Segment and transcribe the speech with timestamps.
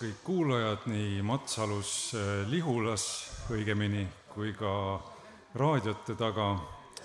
[0.00, 3.04] kõik kuulajad nii Matsalus, äh, Lihulas
[3.52, 4.72] õigemini, kui ka
[5.60, 6.54] raadiote taga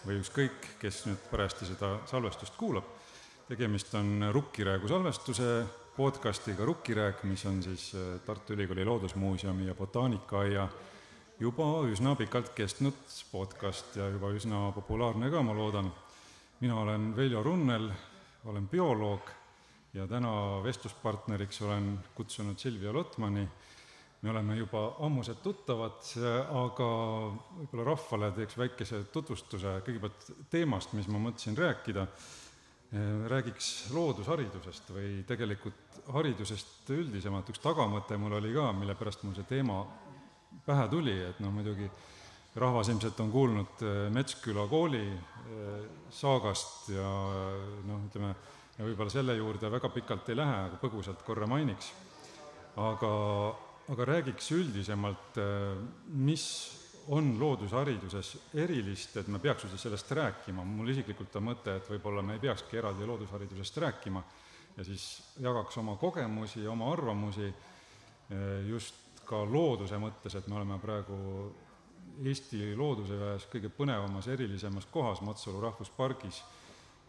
[0.05, 2.83] või ükskõik, kes nüüd parajasti seda salvestust kuulab.
[3.47, 5.65] tegemist on Rukkiräägu salvestuse
[5.97, 10.67] podcastiga Rukkirääk, mis on siis äh, Tartu Ülikooli Loodusmuuseumi ja Botaanikaaia
[11.39, 12.95] juba üsna pikalt kestnud
[13.31, 15.91] podcast ja juba üsna populaarne ka, ma loodan.
[16.61, 17.91] mina olen Veljo Runnel,
[18.45, 19.44] olen bioloog
[19.95, 23.47] ja täna vestluspartneriks olen kutsunud Silvia Lotmani.
[24.21, 26.01] me oleme juba ammused tuttavad,
[26.49, 26.87] aga
[27.59, 32.07] võib-olla rahvale teeks väikese tutvustuse kõigepealt teemast, mis ma mõtlesin rääkida.
[33.27, 39.47] räägiks loodusharidusest või tegelikult haridusest üldisemalt, üks tagamõte mul oli ka, mille pärast mul see
[39.49, 39.85] teema
[40.65, 41.89] pähe tuli, et noh, muidugi
[42.55, 43.81] rahvas ilmselt on kuulnud
[44.11, 45.07] Metsküla kooli
[46.09, 47.09] saagast ja
[47.85, 48.35] noh, ütleme,
[48.77, 51.91] ja võib-olla selle juurde väga pikalt ei lähe, aga põgusalt korra mainiks.
[52.75, 53.11] aga,
[53.93, 55.37] aga räägiks üldisemalt,
[56.07, 56.47] mis
[57.15, 62.23] on loodushariduses erilist, et me peaks üldse sellest rääkima, mul isiklikult on mõte, et võib-olla
[62.25, 64.23] me ei peakski eraldi loodusharidusest rääkima
[64.77, 65.05] ja siis
[65.39, 67.53] jagaks oma kogemusi, oma arvamusi
[68.67, 71.17] just ka looduse mõttes, et me oleme praegu
[72.25, 76.41] Eesti looduse ühes kõige põnevamas, erilisemas kohas, Matsalu rahvuspargis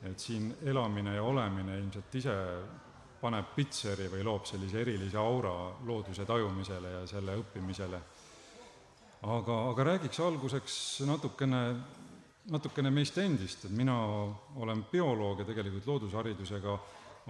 [0.04, 2.34] et siin elamine ja olemine ilmselt ise
[3.20, 5.54] paneb pitseri või loob sellise erilise aura
[5.88, 8.00] looduse tajumisele ja selle õppimisele.
[9.22, 10.76] aga, aga räägiks alguseks
[11.08, 11.62] natukene,
[12.52, 13.96] natukene meist endist, et mina
[14.56, 16.78] olen bioloog ja tegelikult loodusharidusega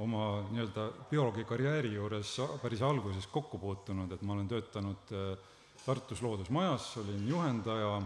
[0.03, 5.39] oma nii-öelda bioloogi karjääri juures päris alguses kokku puutunud, et ma olen töötanud äh,
[5.87, 8.03] Tartus Loodusmajas, olin juhendaja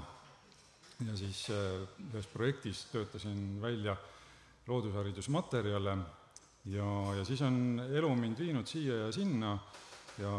[1.06, 4.19] ja siis äh, ühes projektis töötasin välja äh,
[4.70, 5.98] loodusharidusmaterjale.
[6.70, 9.54] Ja, ja siis on elu mind viinud siia ja sinna
[10.20, 10.32] ja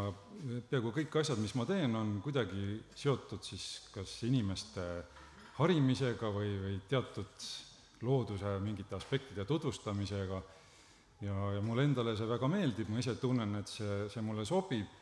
[0.69, 4.85] peaaegu kõik asjad, mis ma teen, on kuidagi seotud siis kas inimeste
[5.57, 7.47] harimisega või, või teatud
[8.05, 10.41] looduse mingite aspektide tutvustamisega.
[11.21, 14.97] Ja, ja mulle endale see väga meeldib, ma ise tunnen, et see, see mulle sobib.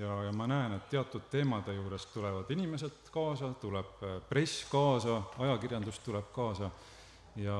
[0.00, 5.98] Ja, ja ma näen, et teatud teemade juures tulevad inimesed kaasa, tuleb press kaasa, ajakirjandus
[6.06, 6.70] tuleb kaasa
[7.36, 7.56] ja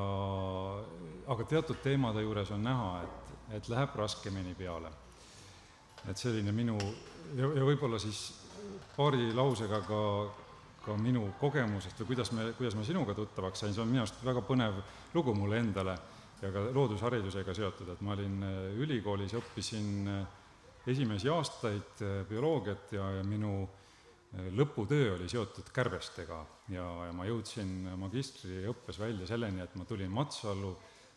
[1.31, 4.91] aga teatud teemade juures on näha, et, et läheb raskemini peale.
[6.09, 6.79] et selline minu
[7.37, 8.21] ja, ja võib-olla siis
[8.97, 10.01] paari lausega ka,
[10.85, 14.25] ka minu kogemusest või kuidas me, kuidas ma sinuga tuttavaks sain, see on minu arust
[14.25, 14.81] väga põnev
[15.15, 15.99] lugu mulle endale
[16.41, 18.43] ja ka loodusharidusega seotud, et ma olin
[18.81, 20.09] ülikoolis, õppisin
[20.89, 23.80] esimesi aastaid bioloogiat ja, ja minu äh,
[24.31, 26.39] lõputöö oli seotud kärbestega
[26.71, 30.71] ja, ja ma jõudsin magistriõppes välja selleni, et ma tulin Matsalu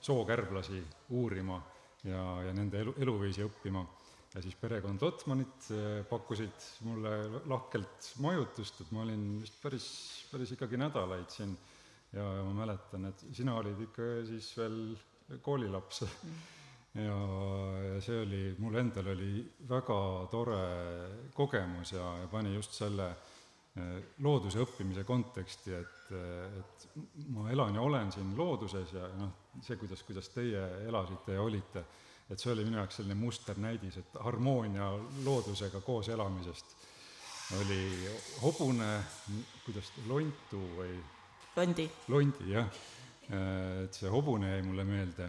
[0.03, 0.81] sookärblasti
[1.13, 1.59] uurima
[2.03, 3.85] ja, ja nende elu, eluviisi õppima.
[4.33, 9.85] ja siis perekond Otmanit eh, pakkusid mulle lahkelt majutust, et ma olin vist päris,
[10.31, 11.53] päris ikkagi nädalaid siin.
[12.13, 14.75] Ja, ja ma mäletan, et sina olid ikka siis veel
[15.41, 16.03] koolilaps.
[16.05, 16.41] Mm
[16.93, 17.17] ja,
[17.93, 19.99] ja see oli, mul endal oli väga
[20.31, 20.59] tore
[21.33, 26.87] kogemus ja, ja pani just selle eh, looduse õppimise konteksti, et, et
[27.33, 31.85] ma elan ja olen siin looduses ja noh, see, kuidas, kuidas teie elasite ja olite,
[32.29, 34.93] et see oli minu jaoks selline musternäidis, et harmoonia
[35.25, 36.77] loodusega koos elamisest
[37.57, 38.07] oli
[38.41, 38.93] hobune,
[39.65, 40.93] kuidas, lontu või?
[41.57, 41.85] londi.
[42.09, 42.69] londi, jah.
[43.29, 45.27] et see hobune jäi mulle meelde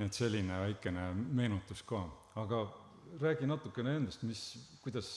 [0.00, 2.00] nii et selline väikene meenutus ka,
[2.40, 2.62] aga
[3.20, 4.42] räägi natukene endast, mis,
[4.80, 5.10] kuidas,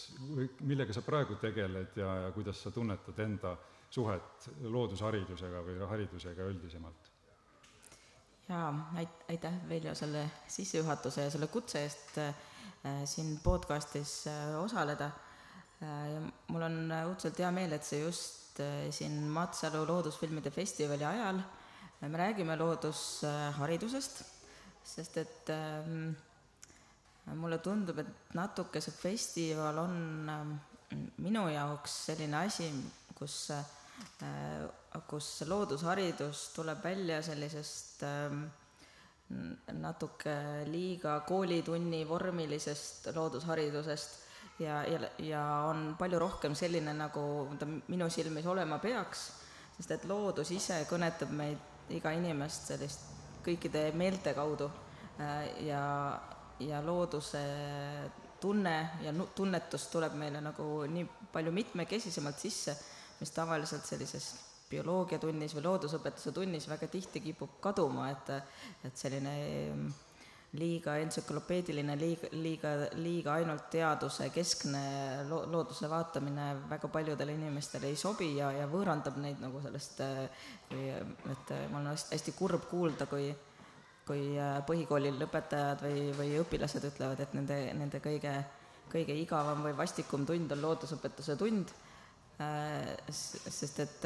[0.65, 3.55] millega sa praegu tegeled ja, ja kuidas sa tunnetad enda
[3.93, 7.11] suhet loodusharidusega või haridusega üldisemalt?
[8.49, 8.67] jaa,
[9.31, 12.33] aitäh, Veljo, selle sissejuhatuse ja selle kutse eest äh,
[13.07, 15.07] siin podcastis äh, osaleda
[15.79, 16.17] äh,.
[16.51, 18.59] mul on õudselt hea meel, et see just
[18.93, 21.39] siin Matsalu loodusfilmide festivali ajal
[22.03, 24.32] me räägime loodusharidusest
[24.83, 26.11] sest et ähm,
[27.39, 29.95] mulle tundub, et natuke see festival on
[30.29, 30.55] ähm,
[31.23, 32.69] minu jaoks selline asi,
[33.15, 33.63] kus äh,,
[35.07, 38.43] kus loodusharidus tuleb välja sellisest ähm,
[39.79, 40.35] natuke
[40.69, 44.19] liiga koolitunni vormilisest loodusharidusest
[44.59, 47.23] ja, ja, ja on palju rohkem selline, nagu
[47.59, 49.25] ta minu silmis olema peaks,
[49.77, 53.12] sest et loodus ise kõnetab meid, iga inimest sellist
[53.45, 54.69] kõikide meelte kaudu.
[55.19, 55.83] Äh, ja,
[56.59, 57.43] ja looduse
[58.41, 62.75] tunne ja tunnetus tuleb meile nagu nii palju mitmekesisemalt sisse,
[63.19, 64.33] mis tavaliselt sellises
[64.73, 68.33] bioloogiatunnis või loodusõpetuse tunnis väga tihti kipub kaduma, et,
[68.87, 69.33] et selline
[70.53, 74.83] liiga entsüklopeediline, liiga, liiga, liiga ainult teaduse keskne
[75.29, 80.03] lo-, looduse vaatamine väga paljudele inimestele ei sobi ja, ja võõrandab neid nagu sellest,
[80.69, 80.91] kui,
[81.33, 83.31] et mul on hästi, kurb kuulda, kui
[84.03, 84.35] kui
[84.67, 88.33] põhikoolil õpetajad või, või õpilased ütlevad, et nende, nende kõige,
[88.91, 91.71] kõige igavam või vastikum tund on loodusõpetuse tund.
[91.71, 91.82] Äh,
[93.13, 94.05] sest et,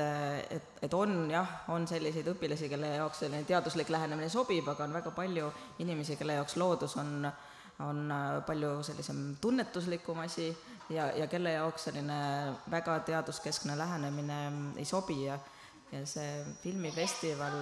[0.51, 4.95] et, et on jah, on selliseid õpilasi, kelle jaoks selline teaduslik lähenemine sobib, aga on
[4.97, 5.51] väga palju
[5.83, 7.29] inimesi, kelle jaoks loodus on,
[7.85, 10.49] on äh, palju sellisem tunnetuslikum asi
[10.89, 12.19] ja, ja kelle jaoks selline
[12.71, 14.39] väga teaduskeskne lähenemine
[14.77, 15.23] ei sobi.
[15.25, 15.39] Ja,
[15.91, 17.61] ja see filmifestival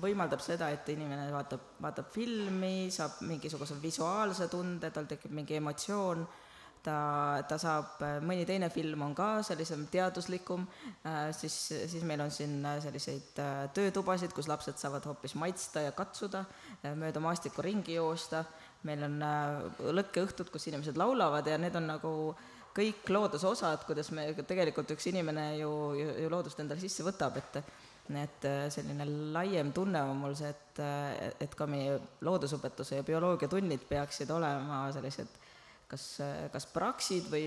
[0.00, 6.22] võimaldab seda, et inimene vaatab, vaatab filmi, saab mingisuguse visuaalse tunde, tal tekib mingi emotsioon
[6.84, 6.98] ta,
[7.48, 10.66] ta saab, mõni teine film on ka sellisem teaduslikum,
[11.06, 11.56] äh, siis,
[11.90, 16.44] siis meil on siin selliseid äh, töötubasid, kus lapsed saavad hoopis maitsta ja katsuda,
[16.82, 18.44] äh, mööda maastikku ringi joosta,
[18.88, 19.18] meil on
[19.98, 22.12] lõkkeõhtud, kus inimesed laulavad ja need on nagu
[22.78, 27.40] kõik looduse osad, kuidas me, tegelikult üks inimene ju, ju, ju loodust endale sisse võtab,
[27.42, 27.62] et
[28.08, 29.04] et selline
[29.34, 30.78] laiem tunne on mul see, et,
[31.44, 35.34] et ka meie loodusõpetuse ja bioloogiatunnid peaksid olema sellised
[35.88, 36.04] kas,
[36.52, 37.44] kas praksid või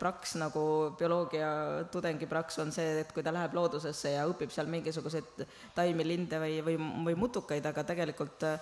[0.00, 0.62] praks nagu
[0.98, 1.48] bioloogia
[1.92, 5.46] tudengi praks on see, et kui ta läheb loodusesse ja õpib seal mingisuguseid
[5.76, 6.76] taimi, linde või, või,
[7.06, 8.58] või mutukaid, aga tegelikult äh,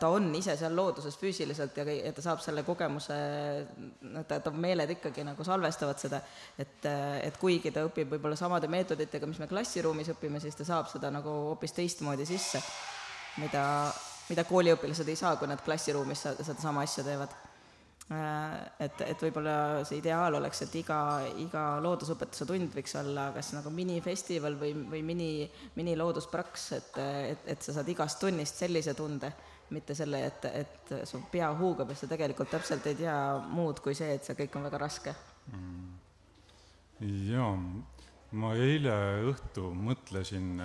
[0.00, 3.14] ta on ise seal looduses füüsiliselt ja, ja ta saab selle kogemuse,
[4.28, 6.22] ta, ta meeled ikkagi nagu salvestavad seda,
[6.58, 6.88] et,
[7.22, 11.12] et kuigi ta õpib võib-olla samade meetoditega, mis me klassiruumis õpime, siis ta saab seda
[11.14, 12.62] nagu hoopis teistmoodi sisse,
[13.44, 13.64] mida,
[14.32, 17.36] mida kooliõpilased ei saa, kui nad klassiruumis sedasama asja teevad.
[17.36, 17.43] Äh,
[18.12, 20.98] et, et võib-olla see ideaal oleks, et iga,
[21.40, 25.28] iga loodusõpetuse tund võiks olla kas nagu minifestival või, või mini,
[25.78, 26.98] minilooduspraks, et,
[27.30, 29.32] et, et sa saad igast tunnist sellise tunde,
[29.72, 33.16] mitte selle, et, et su pea huugab ja sa tegelikult täpselt ei tea
[33.48, 35.16] muud kui see, et see kõik on väga raske.
[35.54, 35.96] Mm..
[37.30, 37.54] jaa,
[38.36, 38.98] ma eile
[39.32, 40.60] õhtu mõtlesin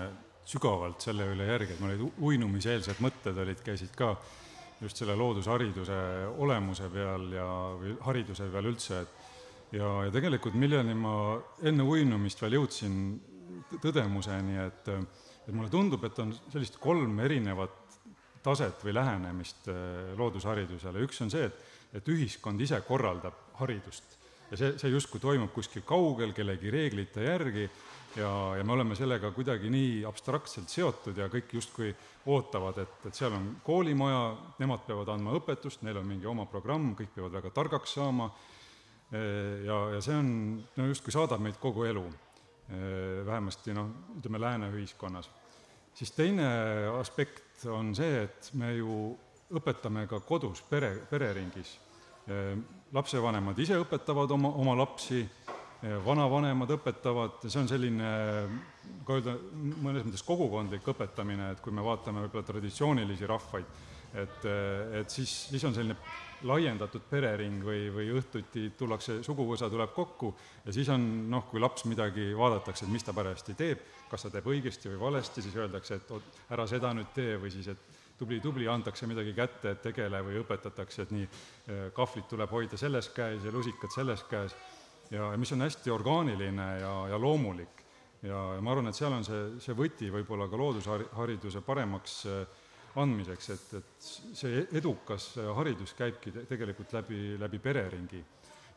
[0.50, 4.38] sügavalt selle üle järgi, et mul olid uinumiseelsed mõtted olid, käisid ka äh,
[4.82, 5.98] just selle loodushariduse
[6.40, 7.48] olemuse peal ja,
[7.80, 11.16] või hariduse peal üldse, et ja, ja tegelikult milleni ma
[11.68, 12.96] enne uinumist veel jõudsin
[13.82, 14.88] tõdemuseni, et,
[15.46, 17.76] et mulle tundub, et on sellist kolm erinevat
[18.44, 21.68] taset või lähenemist eh, loodusharidusele, üks on see, et,
[22.00, 27.68] et ühiskond ise korraldab haridust ja see, see justkui toimub kuskil kaugel kellegi reeglite järgi
[28.16, 31.92] ja, ja me oleme sellega kuidagi nii abstraktselt seotud ja kõik justkui
[32.30, 34.24] ootavad, et, et seal on koolimaja,
[34.62, 38.30] nemad peavad andma õpetust, neil on mingi oma programm, kõik peavad väga targaks saama
[39.12, 40.32] ja, ja see on,
[40.78, 42.06] no justkui saadab meid kogu elu,
[43.26, 43.90] vähemasti noh,
[44.20, 45.30] ütleme lääne ühiskonnas.
[45.94, 46.48] siis teine
[47.00, 49.16] aspekt on see, et me ju
[49.58, 51.80] õpetame ka kodus, pere, pereringis.
[52.94, 55.24] lapsevanemad ise õpetavad oma, oma lapsi
[55.82, 58.08] vanavanemad õpetavad, see on selline,
[59.08, 59.36] ka öelda,
[59.80, 63.78] mõnes mõttes kogukondlik õpetamine, et kui me vaatame võib-olla traditsioonilisi rahvaid,
[64.20, 64.50] et,
[65.00, 65.96] et siis, siis on selline
[66.50, 70.34] laiendatud perering või, või õhtuti tullakse, suguvõsa tuleb kokku
[70.66, 74.34] ja siis on noh, kui laps midagi vaadatakse, et mis ta parajasti teeb, kas ta
[74.34, 78.00] teeb õigesti või valesti, siis öeldakse, et oot, ära seda nüüd tee või siis, et
[78.20, 81.30] tubli, tubli, antakse midagi kätte, et tegele või õpetatakse, et nii,
[81.96, 84.56] kahvlit tuleb hoida selles käes ja lusikad selles käes
[85.12, 87.84] ja mis on hästi orgaaniline ja, ja loomulik.
[88.22, 92.42] ja, ja ma arvan, et seal on see, see võti võib-olla ka loodushariduse paremaks äh,
[93.00, 98.24] andmiseks, et, et see edukas haridus käibki tegelikult läbi, läbi pereringi.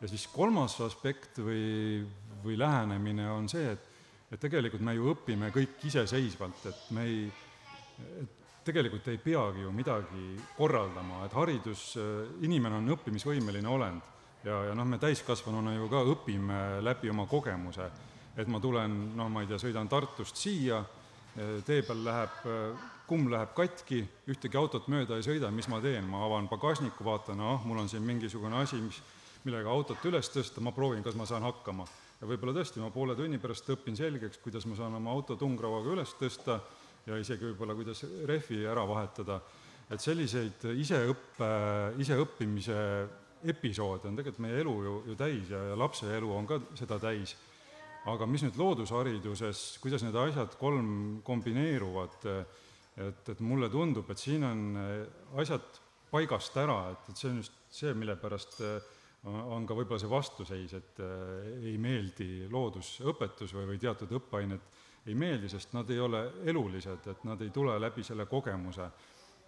[0.00, 2.02] ja siis kolmas aspekt või,
[2.44, 3.88] või lähenemine on see, et,
[4.32, 7.26] et tegelikult me ju õpime kõik iseseisvalt, et me ei,
[8.22, 11.92] et tegelikult ei peagi ju midagi korraldama, et haridus,
[12.42, 14.11] inimene on õppimisvõimeline olend
[14.44, 17.88] ja, ja noh, me täiskasvanuna ju ka õpime läbi oma kogemuse,
[18.36, 20.82] et ma tulen, noh, ma ei tea, sõidan Tartust siia,
[21.66, 22.42] tee peal läheb,
[23.08, 27.40] kumm läheb katki, ühtegi autot mööda ei sõida, mis ma teen, ma avan pagasniku, vaatan,
[27.44, 29.00] ah, mul on siin mingisugune asi, mis,
[29.44, 31.86] millega autot üles tõsta, ma proovin, kas ma saan hakkama.
[32.20, 35.90] ja võib-olla tõesti, ma poole tunni pärast õpin selgeks, kuidas ma saan oma auto tungrauaga
[35.96, 36.60] üles tõsta
[37.06, 39.40] ja isegi võib-olla, kuidas rehvi ära vahetada,
[39.90, 41.48] et selliseid iseõppe,
[42.00, 42.78] iseõppimise
[43.48, 46.98] episoode on tegelikult meie elu ju, ju täis ja, ja lapse elu on ka seda
[47.02, 47.36] täis.
[48.10, 52.16] aga mis nüüd loodushariduses, kuidas need asjad kolm kombineeruvad,
[52.98, 54.64] et, et mulle tundub, et siin on
[55.38, 55.78] asjad
[56.10, 58.58] paigast ära, et, et see on just see, mille pärast
[59.22, 60.98] on ka võib-olla see vastuseis, et
[61.62, 64.66] ei meeldi loodusõpetus või, või teatud õppeained
[65.06, 68.90] ei meeldi, sest nad ei ole elulised, et nad ei tule läbi selle kogemuse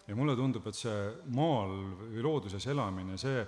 [0.07, 3.45] ja mulle tundub, et see maal või looduses elamine, see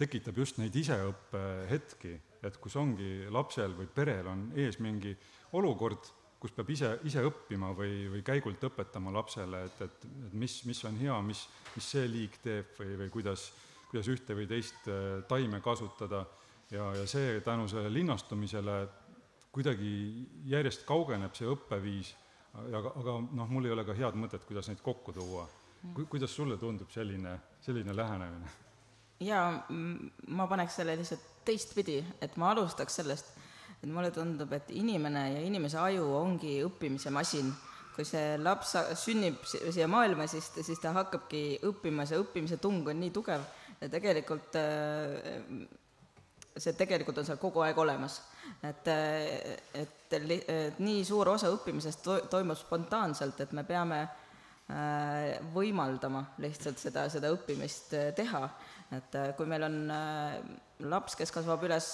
[0.00, 2.14] tekitab just neid iseõppehetki,
[2.46, 5.12] et kus ongi lapsel või perel on ees mingi
[5.58, 6.08] olukord,
[6.40, 10.80] kus peab ise, ise õppima või, või käigult õpetama lapsele, et, et, et mis, mis
[10.88, 11.42] on hea, mis,
[11.74, 13.50] mis see liik teeb või, või kuidas,
[13.90, 16.24] kuidas ühte või teist äh, taime kasutada
[16.72, 18.78] ja, ja see tänu sellele linnastumisele
[19.52, 19.92] kuidagi
[20.48, 22.14] järjest kaugeneb see õppeviis,
[22.70, 25.44] aga, aga noh, mul ei ole ka head mõtet, kuidas neid kokku tuua.
[25.94, 28.69] Ku-, kuidas sulle tundub selline, selline lähenemine?
[29.20, 29.48] Jaa,
[30.28, 33.32] ma paneks selle lihtsalt teistpidi, et ma alustaks sellest,
[33.80, 37.52] et mulle tundub, et inimene ja inimese aju ongi õppimise masin.
[37.90, 43.00] kui see laps sünnib siia maailma, siis, siis ta hakkabki õppima, see õppimise tung on
[43.02, 43.42] nii tugev
[43.80, 45.66] ja tegelikult äh,
[46.56, 48.20] see tegelikult on seal kogu aeg olemas.
[48.62, 48.88] et,
[49.74, 56.80] et, et nii suur osa õppimisest to-, toimub spontaanselt, et me peame äh, võimaldama lihtsalt
[56.82, 58.46] seda, seda õppimist äh, teha
[58.96, 60.38] et äh, kui meil on äh,
[60.90, 61.86] laps, kes kasvab üles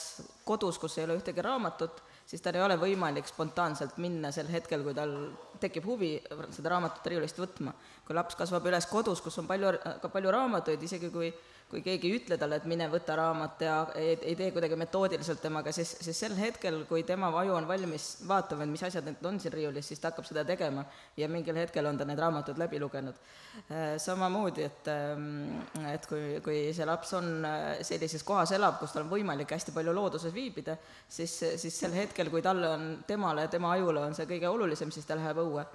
[0.49, 4.85] kodus, kus ei ole ühtegi raamatut, siis tal ei ole võimalik spontaanselt minna sel hetkel,
[4.87, 5.12] kui tal
[5.61, 6.15] tekib huvi
[6.55, 7.75] seda raamatut riiulist võtma.
[8.07, 11.33] kui laps kasvab üles kodus, kus on palju, ka palju raamatuid, isegi kui
[11.70, 15.40] kui keegi ei ütle talle, et mine võta raamat ja ei, ei tee kuidagi metoodiliselt
[15.42, 19.26] temaga, siis, siis sel hetkel, kui tema aju on valmis vaatama, et mis asjad need
[19.26, 20.85] on siin riiulis, siis ta hakkab seda tegema
[21.18, 23.18] ja mingil hetkel on ta need raamatud läbi lugenud.
[23.66, 25.56] Äh, samamoodi, et, ähm,
[25.90, 29.75] et kui, kui see laps on äh, sellises kohas elab, kus tal on võimalik hästi
[29.75, 34.28] palju looduses viibida, siis, siis sel hetkel, kui talle on, temale, tema ajule on see
[34.30, 35.66] kõige olulisem, siis ta läheb õue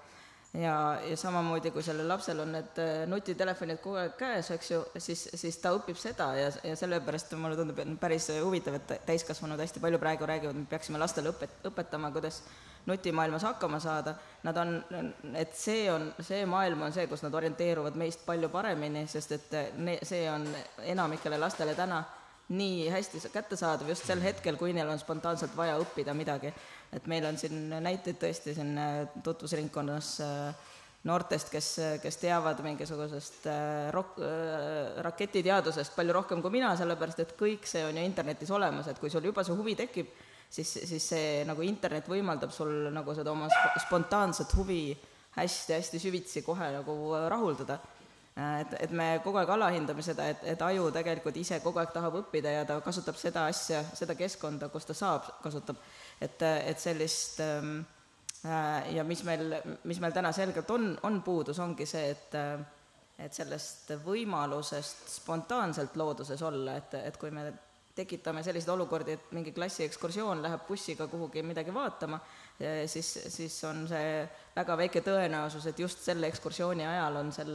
[0.54, 4.82] ja, ja samamoodi, kui sellel lapsel on need äh, nutitelefonid kogu aeg käes, eks ju,
[4.98, 9.62] siis, siis ta õpib seda ja, ja sellepärast mulle tundub, et päris huvitav, et täiskasvanud
[9.62, 12.42] hästi palju praegu räägivad, me peaksime lastele õpet-, õpetama, kuidas
[12.86, 14.80] nutimaailmas hakkama saada, nad on,
[15.38, 19.54] et see on, see maailm on see, kus nad orienteeruvad meist palju paremini, sest et
[19.78, 20.48] ne-, see on
[20.92, 22.04] enamikele lastele täna
[22.52, 26.52] nii hästi kättesaadav just sel hetkel, kui neil on spontaanselt vaja õppida midagi
[26.92, 30.72] et meil on siin näiteid tõesti siin äh, tutvusringkonnas äh,
[31.08, 31.70] noortest, kes,
[32.04, 34.20] kes teavad mingisugusest äh, rok-,
[35.08, 39.10] raketiteadusest palju rohkem kui mina, sellepärast et kõik see on ju internetis olemas, et kui
[39.14, 40.12] sul juba see huvi tekib,
[40.52, 43.48] siis, siis see nagu internet võimaldab sul nagu seda oma
[43.88, 44.84] spontaanset huvi
[45.38, 46.96] hästi-hästi süvitsi kohe nagu
[47.32, 47.80] rahuldada.
[48.36, 52.20] et, et me kogu aeg alahindame seda, et, et aju tegelikult ise kogu aeg tahab
[52.20, 55.80] õppida ja ta kasutab seda asja, seda keskkonda, kus ta saab, kasutab
[56.22, 57.80] et, et sellist ähm,
[58.46, 59.58] äh, ja mis meil,
[59.90, 62.62] mis meil täna selgelt on, on puudus, ongi see, et äh,
[63.22, 67.52] et sellest võimalusest spontaanselt looduses olla, et, et kui me
[67.96, 72.22] tekitame selliseid olukordi, et mingi klassiekskursioon läheb bussiga kuhugi midagi vaatama,
[72.88, 74.22] siis, siis on see
[74.56, 77.52] väga väike tõenäosus, et just selle ekskursiooni ajal on sel,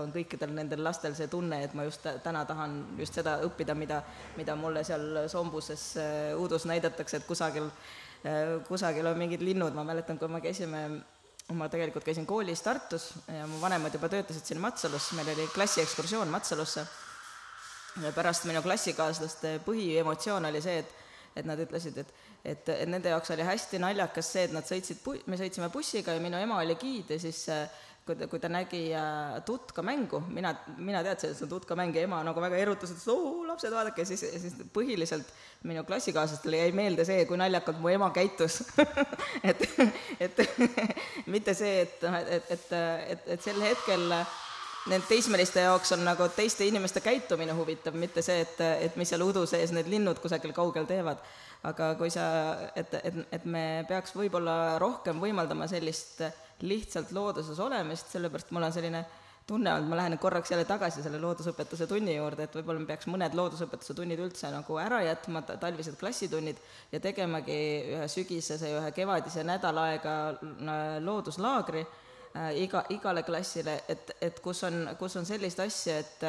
[0.00, 4.00] on kõikidel nendel lastel see tunne, et ma just täna tahan just seda õppida, mida,
[4.38, 7.70] mida mulle seal sombuses äh, uudus näidatakse, et kusagil,
[8.26, 10.84] äh, kusagil on mingid linnud, ma mäletan, kui me käisime
[11.52, 16.30] ma tegelikult käisin koolis Tartus ja mu vanemad juba töötasid siin Matsalus, meil oli klassiekskursioon
[16.32, 16.86] Matsalusse.
[18.02, 21.03] Ja pärast minu klassikaaslaste põhiemotsioon oli see, et
[21.36, 22.12] et nad ütlesid, et,
[22.44, 26.22] et, et nende jaoks oli hästi naljakas see, et nad sõitsid, me sõitsime bussiga ja
[26.22, 27.46] minu ema oli giid ja siis
[28.04, 32.04] kui ta, kui ta nägi äh, tutkamängu, mina, mina teadsin, et see on tutkamäng ja
[32.04, 35.30] ema nagu väga erutas, ütles, oo, lapsed, vaadake, siis, siis põhiliselt
[35.64, 38.60] minu klassikaaslastele jäi meelde see, kui naljakalt mu ema käitus.
[39.50, 39.60] Et,
[40.20, 40.38] et
[41.32, 42.70] mitte see, et, et, et,
[43.12, 44.12] et, et sel hetkel
[44.90, 49.24] need teismeliste jaoks on nagu teiste inimeste käitumine huvitav, mitte see, et, et mis seal
[49.24, 51.22] udu sees need linnud kusagil kaugel teevad.
[51.64, 52.24] aga kui sa,
[52.76, 56.20] et, et, et me peaks võib-olla rohkem võimaldama sellist
[56.60, 59.00] lihtsalt looduses olemist, sellepärast mul on selline
[59.48, 63.08] tunne olnud, ma lähen korraks jälle tagasi selle loodusõpetuse tunni juurde, et võib-olla me peaks
[63.08, 66.60] mõned loodusõpetuse tunnid üldse nagu ära jätma, talvised klassitunnid,
[66.92, 67.58] ja tegemagi
[67.96, 70.16] ühe sügisese ja ühe kevadise nädal aega
[71.04, 72.03] looduslaagri Äh,
[72.58, 76.26] iga, igale klassile, et, et kus on, kus on sellist asja, et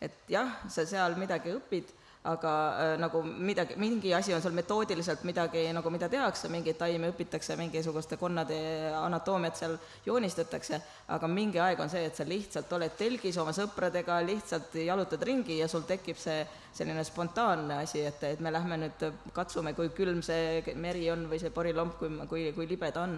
[0.00, 1.90] et jah, sa seal midagi õpid,
[2.28, 7.08] aga äh, nagu midagi, mingi asi on seal metoodiliselt midagi nagu, mida tehakse, mingeid taimi
[7.08, 8.58] õpitakse, mingisuguste konnade
[8.96, 10.80] anatoomiat seal joonistatakse,
[11.16, 15.60] aga mingi aeg on see, et sa lihtsalt oled telgis oma sõpradega, lihtsalt jalutad ringi
[15.60, 16.42] ja sul tekib see
[16.76, 21.40] selline spontaanne asi, et, et me lähme nüüd katsume, kui külm see meri on või
[21.40, 23.16] see porilomp, kui, kui, kui libe ta on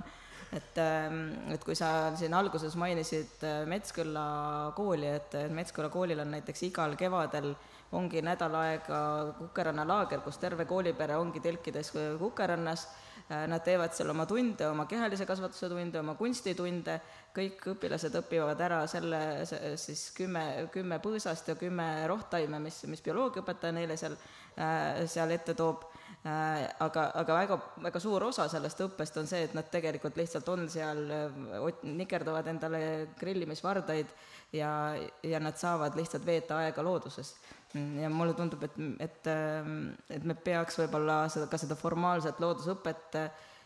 [0.53, 1.21] et, ähm,
[1.53, 6.97] et kui sa siin alguses mainisid äh, Metsküla kooli, et Metsküla koolil on näiteks igal
[7.01, 7.55] kevadel
[7.97, 8.99] ongi nädal aega
[9.39, 12.87] Kukeranna laager, kus terve koolipere ongi telkides Kukerannas,
[13.29, 16.99] nad teevad seal oma tunde, oma kehalise kasvatuse tunde, oma kunstitunde,
[17.37, 19.21] kõik õpilased õpivad ära selle
[19.81, 20.43] siis kümme,
[20.75, 24.17] kümme põõsast ja kümme rohttaime, mis, mis bioloogiaõpetaja neile seal,
[25.07, 25.87] seal ette toob.
[25.87, 25.92] Äh,
[26.25, 30.69] aga, aga väga, väga suur osa sellest õppest on see, et nad tegelikult lihtsalt on
[30.71, 32.83] seal, äh, nikerdavad endale
[33.19, 34.13] grillimisvardaid
[34.55, 34.71] ja,
[35.23, 37.35] ja nad saavad lihtsalt veeta aega looduses.
[37.75, 39.73] ja mulle tundub, et, et, äh,
[40.11, 43.19] et me peaks võib-olla seda, ka seda formaalset loodusõpet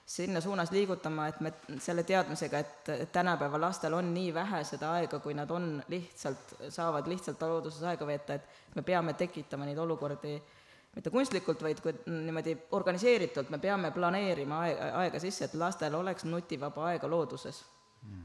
[0.07, 1.51] sinna suunas liigutama, et me
[1.83, 6.55] selle teadmisega, et, et tänapäeva lastel on nii vähe seda aega, kui nad on lihtsalt,
[6.71, 10.55] saavad lihtsalt looduses aega veeta, et me peame tekitama neid olukordi äh,
[10.97, 16.25] mitte kunstlikult, vaid kui niimoodi organiseeritult me peame planeerima aega, aega sisse, et lastel oleks
[16.25, 17.61] nutivaba aega looduses
[18.07, 18.25] mm.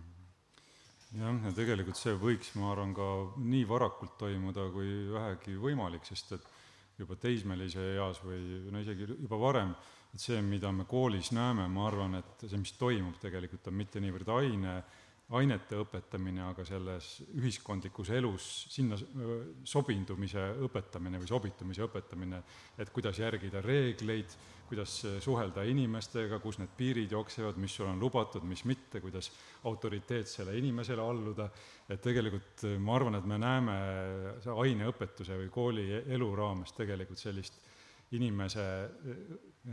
[1.20, 3.10] jah, ja tegelikult see võiks, ma arvan, ka
[3.44, 6.48] nii varakult toimuda kui vähegi võimalik, sest et
[7.02, 9.76] juba teismelise eas või no isegi juba varem,
[10.14, 14.04] et see, mida me koolis näeme, ma arvan, et see, mis toimub tegelikult, on mitte
[14.04, 14.80] niivõrd aine
[15.32, 18.98] ainete õpetamine, aga selles ühiskondlikus elus sinna
[19.64, 22.42] sobindumise õpetamine või sobitumise õpetamine,
[22.82, 24.36] et kuidas järgida reegleid,
[24.72, 29.32] kuidas suhelda inimestega, kus need piirid jooksevad, mis sul on lubatud, mis mitte, kuidas
[29.68, 31.50] autoriteetsele inimesele alluda,
[31.92, 33.78] et tegelikult ma arvan, et me näeme
[34.52, 37.60] aineõpetuse või kooli elu raames tegelikult sellist
[38.16, 38.64] inimese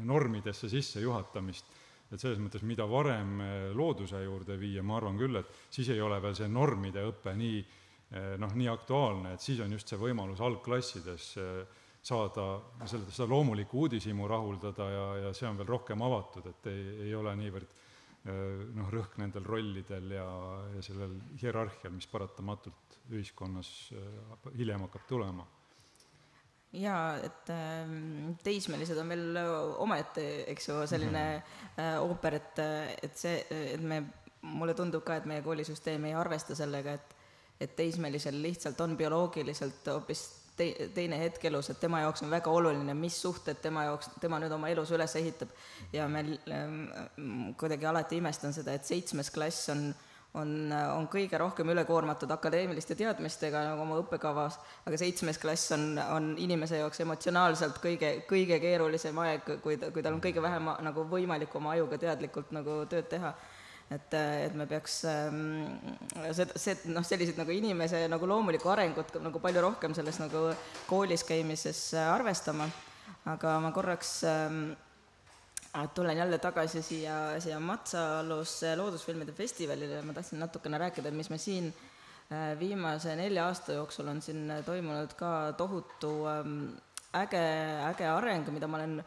[0.06, 5.50] normidesse sissejuhatamist et selles mõttes, mida varem eh, looduse juurde viia, ma arvan küll, et
[5.74, 9.74] siis ei ole veel see normide õpe nii eh, noh, nii aktuaalne, et siis on
[9.76, 12.46] just see võimalus algklassides eh, saada
[12.86, 17.14] selle, seda loomulikku uudishimu rahuldada ja, ja see on veel rohkem avatud, et ei, ei
[17.18, 17.76] ole niivõrd
[18.28, 20.26] noh, rõhk nendel rollidel ja,
[20.74, 23.70] ja sellel hierarhial, mis paratamatult ühiskonnas
[24.58, 25.46] hiljem hakkab tulema
[26.72, 27.92] jaa, et äh,
[28.44, 29.38] teismelised on veel
[29.85, 32.64] omaette, eks ju, selline äh, ooper, et,
[33.02, 33.38] et see,
[33.74, 34.02] et me,
[34.42, 37.16] mulle tundub ka, et meie koolisüsteem ei arvesta sellega, et
[37.59, 40.20] et teismelisel lihtsalt on bioloogiliselt hoopis
[40.57, 44.38] te-, teine hetk elus, et tema jaoks on väga oluline, mis suhted tema jaoks, tema
[44.38, 45.50] nüüd oma elus üles ehitab.
[45.92, 46.22] ja me
[46.54, 46.85] ähm,
[47.59, 52.96] kuidagi alati imestan seda, et seitsmes klass on äh, on, on kõige rohkem ülekoormatud akadeemiliste
[52.98, 59.18] teadmistega nagu oma õppekavas, aga seitsmes klass on, on inimese jaoks emotsionaalselt kõige, kõige keerulisem
[59.24, 63.08] aeg, kui ta, kui tal on kõige vähem nagu võimalik oma ajuga teadlikult nagu tööd
[63.10, 63.34] teha.
[63.90, 65.64] et, et me peaks ähm,
[66.36, 70.50] see, see, noh, selliseid nagu inimese nagu loomulikku arengut nagu palju rohkem selles nagu
[70.86, 72.68] koolis käimises arvestama,
[73.32, 74.76] aga ma korraks ähm,
[75.94, 81.68] tulen jälle tagasi siia, siia Matsalus loodusfilmide festivalile, ma tahtsin natukene rääkida, mis me siin
[82.33, 86.59] äh, viimase nelja aasta jooksul on siin toimunud ka tohutu ähm,
[87.16, 87.44] äge,
[87.90, 88.98] äge areng, mida ma olen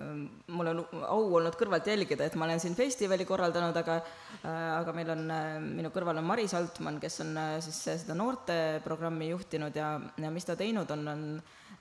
[0.00, 4.66] ähm, mul on au olnud kõrvalt jälgida, et ma olen siin festivali korraldanud, aga äh,
[4.76, 7.32] aga meil on, äh, minu kõrval on Maris Altmann, kes on
[7.64, 11.26] siis seda noorteprogrammi juhtinud ja, ja mis ta teinud on, on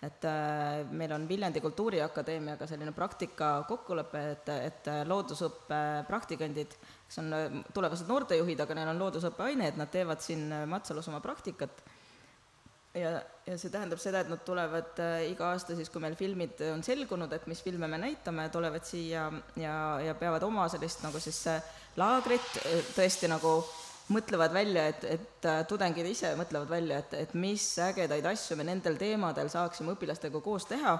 [0.02, 6.76] et äh, meil on Viljandi Kultuuriakadeemiaga selline praktika kokkulepe, et, et loodusõppe praktikandid,
[7.08, 11.12] kes on äh, tulevased noortejuhid, aga neil on loodusõppeaine, et nad teevad siin äh, Matsalus
[11.12, 11.84] oma praktikat.
[12.96, 13.12] ja,
[13.46, 17.34] ja see tähendab seda, et nad tulevad iga aasta siis, kui meil filmid on selgunud,
[17.36, 19.28] et mis filme me näitame, tulevad siia
[19.60, 21.44] ja, ja peavad oma sellist nagu siis
[22.00, 22.64] laagrit
[22.96, 23.60] tõesti nagu
[24.14, 28.66] mõtlevad välja, et, et äh, tudengid ise mõtlevad välja, et, et mis ägedaid asju me
[28.68, 30.96] nendel teemadel saaksime õpilastega koos teha,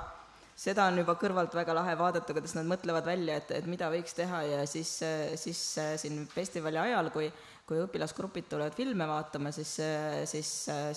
[0.60, 4.14] seda on juba kõrvalt väga lahe vaadata, kuidas nad mõtlevad välja, et, et mida võiks
[4.18, 7.32] teha ja siis, äh, siis äh, siin festivali ajal, kui
[7.70, 9.76] kui õpilasgrupid tulevad filme vaatama, siis,
[10.26, 10.48] siis,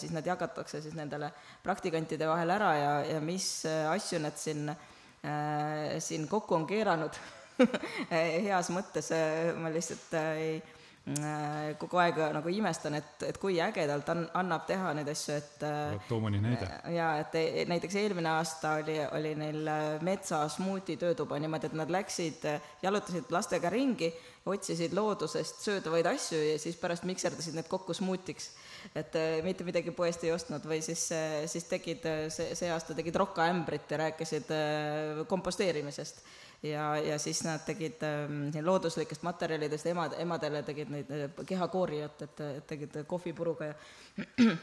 [0.01, 1.29] siis nad jagatakse siis nendele
[1.61, 4.73] praktikantide vahel ära ja, ja mis asju nad siin,
[6.01, 7.19] siin kokku on keeranud.
[8.49, 9.13] Heas mõttes,
[9.61, 10.82] ma lihtsalt ei Äh,
[11.81, 15.95] kogu aeg nagu imestan, et, et kui ägedalt an-, annab teha neid asju, et äh,
[16.07, 16.69] too mõni näide.
[16.95, 21.91] jaa, et näiteks eelmine aasta oli, oli neil äh, metsa smuuti töötuba niimoodi, et nad
[21.91, 22.47] läksid,
[22.85, 24.13] jalutasid lastega ringi,
[24.47, 28.53] otsisid loodusest söödavaid asju ja siis pärast mikserdasid need kokku smuutiks.
[28.99, 31.09] et mitte midagi poest ei ostnud või siis,
[31.47, 34.51] siis tegid, see, see aasta tegid rokaämbrit ja rääkisid
[35.31, 36.25] komposteerimisest
[36.63, 42.45] ja, ja siis nad tegid äh, looduslikest materjalidest emad, emadele tegid neid äh, kehakoorijat, et,
[42.59, 43.75] et tegid kohvipuruga ja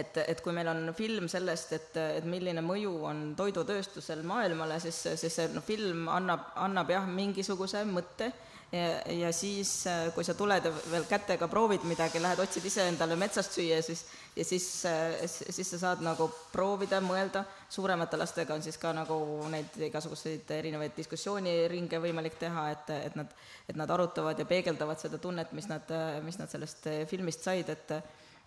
[0.00, 5.00] et, et kui meil on film sellest, et, et milline mõju on toidutööstusel maailmale, siis,
[5.22, 8.30] siis see no, film annab, annab jah, mingisuguse mõtte
[8.72, 12.86] ja, ja siis, äh, kui sa tuled ja veel kätega proovid midagi, lähed otsid ise
[12.88, 14.04] endale metsast süüa, siis
[14.36, 19.18] ja siis, äh, siis sa saad nagu proovida, mõelda, suuremate lastega on siis ka nagu
[19.50, 23.36] neid igasuguseid erinevaid diskussiooniringe võimalik teha, et, et nad,
[23.68, 25.90] et nad arutavad ja peegeldavad seda tunnet, mis nad,
[26.24, 27.94] mis nad sellest filmist said, et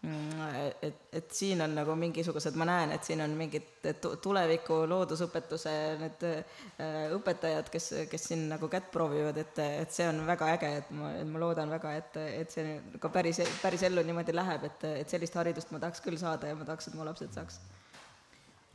[0.03, 3.85] et, et siin on nagu mingisugused, ma näen, et siin on mingid
[4.23, 10.19] tuleviku loodusõpetuse need äh, õpetajad, kes, kes siin nagu kätt proovivad, et, et see on
[10.27, 14.03] väga äge, et ma, et ma loodan väga, et, et see ka päris, päris ellu
[14.03, 17.07] niimoodi läheb, et, et sellist haridust ma tahaks küll saada ja ma tahaks, et mu
[17.07, 17.61] lapsed saaks.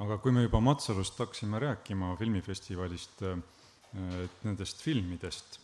[0.01, 3.39] aga kui me juba Matsalust hakkasime rääkima filmifestivalist, äh,
[4.25, 5.61] et nendest filmidest,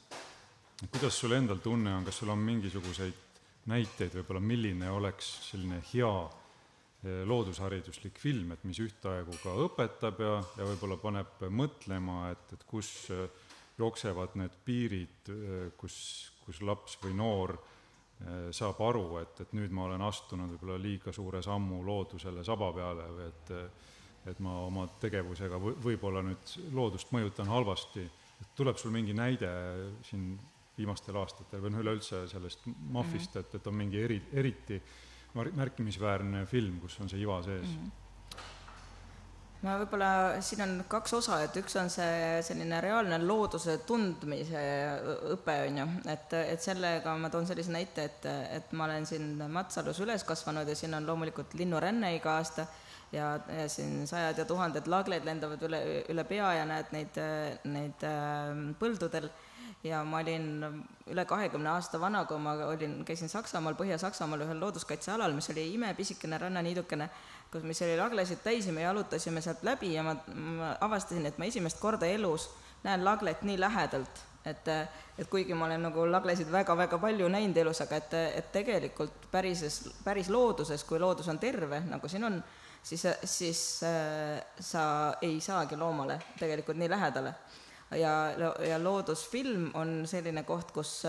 [0.90, 3.23] kuidas sul endal tunne on, kas sul on mingisuguseid
[3.70, 10.38] näiteid võib-olla, milline oleks selline hea eh, loodushariduslik film, et mis ühtaegu ka õpetab ja,
[10.58, 13.26] ja võib-olla paneb mõtlema, et, et kus eh,
[13.78, 15.96] jooksevad need piirid, eh, kus,
[16.44, 17.58] kus laps või noor
[18.54, 23.08] saab aru, et, et nüüd ma olen astunud võib-olla liiga suure sammu loodusele saba peale
[23.10, 23.50] või et
[24.30, 28.06] et ma oma tegevusega või, võib-olla nüüd loodust mõjutan halvasti,
[28.56, 29.50] tuleb sul mingi näide
[30.08, 30.32] siin
[30.78, 33.48] viimastel aastatel või noh, üleüldse sellest Mafist mm, -hmm.
[33.48, 34.80] et, et on mingi eri, eriti
[35.34, 37.84] märkimisväärne film, kus on see iva sees mm?
[37.84, 38.00] -hmm
[39.64, 40.10] no võib-olla
[40.44, 44.62] siin on kaks osa, et üks on see selline reaalne looduse tundmise
[45.34, 49.38] õpe, on ju, et, et sellega ma toon sellise näite, et, et ma olen siin
[49.52, 52.66] Matsalus üles kasvanud ja siin on loomulikult linnuränne iga aasta
[53.12, 55.80] ja, ja siin sajad ja tuhanded lagleid lendavad üle,
[56.12, 57.18] üle pea ja näed neid,
[57.64, 59.30] neid äh, põldudel
[59.84, 60.64] ja ma olin
[61.12, 66.38] üle kahekümne aasta vana, kui ma olin, käisin Saksamaal, Põhja-Saksamaal ühel looduskaitsealal, mis oli imepisikene
[66.40, 67.08] rannaniidukene,
[67.52, 71.38] kus, mis oli laglesid täis ja me jalutasime sealt läbi ja ma, ma avastasin, et
[71.38, 72.48] ma esimest korda elus
[72.84, 74.68] näen laglet nii lähedalt, et,
[75.18, 79.82] et kuigi ma olen nagu laglesid väga-väga palju näinud elus, aga et, et tegelikult pärises,
[80.04, 82.40] päris looduses, kui loodus on terve, nagu siin on,
[82.82, 84.86] siis, siis äh, sa
[85.20, 87.34] ei saagi loomale tegelikult nii lähedale
[87.90, 88.12] ja,
[88.64, 91.02] ja loodusfilm on selline koht, kus,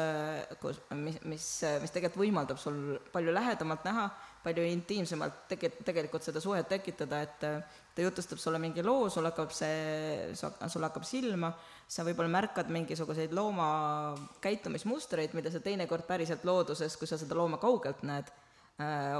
[0.61, 1.47] kus, mis, mis,
[1.81, 4.05] mis tegelikult võimaldab sul palju lähedamalt näha,
[4.45, 7.45] palju intiimsemalt tege-, tegelikult seda suhet tekitada, et
[7.95, 11.53] ta jutustab sulle mingi loo, sul hakkab see, sul hakkab silma,
[11.87, 13.67] sa võib-olla märkad mingisuguseid looma
[14.43, 18.33] käitumismustreid, mida sa teinekord päriselt looduses, kui sa seda looma kaugelt näed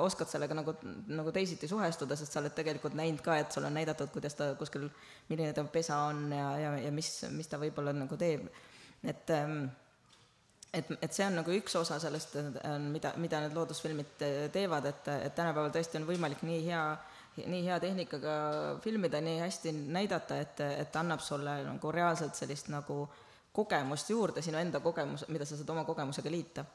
[0.04, 0.74] oskad sellega nagu,
[1.08, 4.50] nagu teisiti suhestuda, sest sa oled tegelikult näinud ka, et sulle on näidatud, kuidas ta
[4.60, 4.90] kuskil,
[5.30, 8.50] milline ta pesa on ja, ja, ja mis, mis ta võib-olla nagu teeb.
[9.04, 9.68] et ähm,
[10.74, 12.36] et, et see on nagu üks osa sellest,
[12.92, 14.18] mida, mida need loodusfilmid
[14.52, 16.82] teevad, et, et tänapäeval tõesti on võimalik nii hea,
[17.46, 18.34] nii hea tehnikaga
[18.84, 23.06] filmida, nii hästi näidata, et, et annab sulle nagu reaalselt sellist nagu
[23.56, 26.66] kogemust juurde, sinu enda kogemus, mida sa saad oma kogemusega liita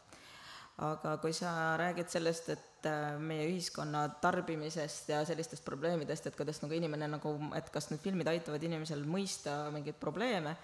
[0.81, 6.63] aga kui sa räägid sellest, et äh, meie ühiskonna tarbimisest ja sellistest probleemidest, et kuidas
[6.63, 10.55] nagu inimene nagu, et kas need filmid aitavad inimesel mõista mingeid probleeme,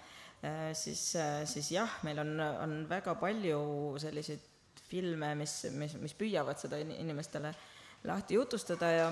[0.41, 3.59] äh, siis, äh, siis jah, meil on, on väga palju
[4.01, 7.51] selliseid filme, mis, mis, mis püüavad seda inimestele
[8.07, 9.09] lahti jutustada ja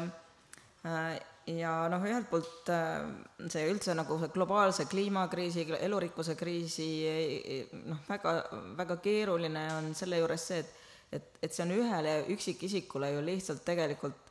[1.49, 2.69] ja noh, ühelt poolt
[3.49, 6.85] see üldse nagu see globaalse kliimakriisi, elurikkuse kriisi
[7.89, 8.35] noh, väga,
[8.77, 13.65] väga keeruline on selle juures see, et et, et see on ühele üksikisikule ju lihtsalt
[13.65, 14.21] tegelikult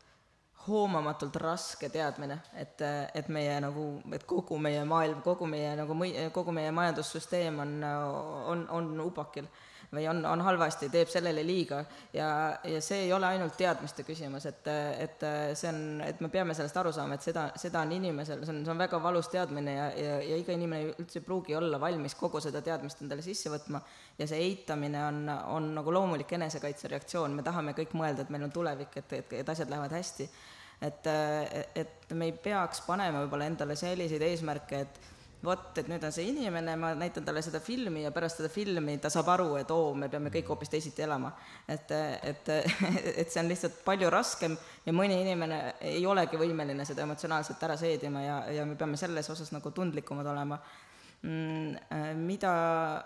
[0.66, 2.80] hoomamatult raske teadmine, et,
[3.14, 3.84] et meie nagu,
[4.16, 9.48] et kogu meie maailm, kogu meie nagu mõi-, kogu meie majandussüsteem on, on, on upakil
[9.94, 11.80] või on, on halvasti, teeb sellele liiga.
[12.14, 12.28] Ja,
[12.66, 14.66] ja see ei ole ainult teadmiste küsimus, et,
[15.00, 15.24] et
[15.56, 18.62] see on, et me peame sellest aru saama, et seda, seda on inimesel, see on,
[18.66, 22.16] see on väga valus teadmine ja, ja, ja iga inimene üldse ei pruugi olla valmis
[22.18, 23.80] kogu seda teadmist endale sisse võtma.
[24.18, 25.22] Ja see eitamine on,
[25.54, 29.54] on nagu loomulik enesekaitsereaktsioon, me tahame kõik mõelda, et meil on tulevik, et, et, et
[29.54, 30.28] asjad lähevad hästi.
[30.84, 31.06] et,
[31.80, 35.13] et me ei peaks panema võib-olla endale selliseid eesmärke, et
[35.44, 38.96] vot, et nüüd on see inimene, ma näitan talle seda filmi ja pärast seda filmi
[39.02, 41.32] ta saab aru, et oo, me peame kõik hoopis teisiti elama.
[41.68, 41.90] et,
[42.30, 42.50] et,
[43.20, 47.76] et see on lihtsalt palju raskem ja mõni inimene ei olegi võimeline seda emotsionaalselt ära
[47.80, 50.58] seedima ja, ja me peame selles osas nagu tundlikumad olema
[51.22, 52.20] mm,.
[52.24, 52.52] mida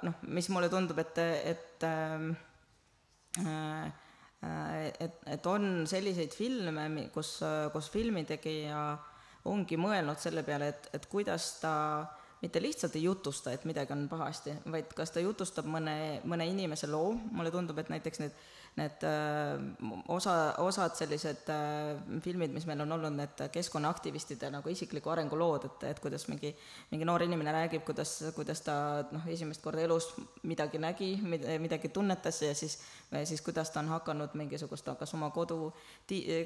[0.02, 1.18] noh, mis mulle tundub, et,
[1.54, 2.30] et äh,
[4.98, 7.38] et, et on selliseid filme, kus,
[7.74, 8.82] kus filmitegija
[9.50, 11.74] ongi mõelnud selle peale, et, et kuidas ta
[12.42, 16.90] mitte lihtsalt ei jutusta, et midagi on pahasti, vaid kas ta jutustab mõne, mõne inimese
[16.90, 18.42] loo, mulle tundub, et näiteks need
[18.76, 19.04] need
[20.08, 21.48] osa, osad sellised
[22.22, 26.52] filmid, mis meil on olnud, need keskkonnaaktivistide nagu isikliku arengu lood, et, et kuidas mingi,
[26.92, 28.76] mingi noor inimene räägib, kuidas, kuidas ta
[29.14, 30.10] noh, esimest korda elus
[30.46, 31.10] midagi nägi,
[31.58, 32.78] midagi tunnetas ja siis,
[33.24, 35.72] siis kuidas ta on hakanud mingisugust, kas oma kodu,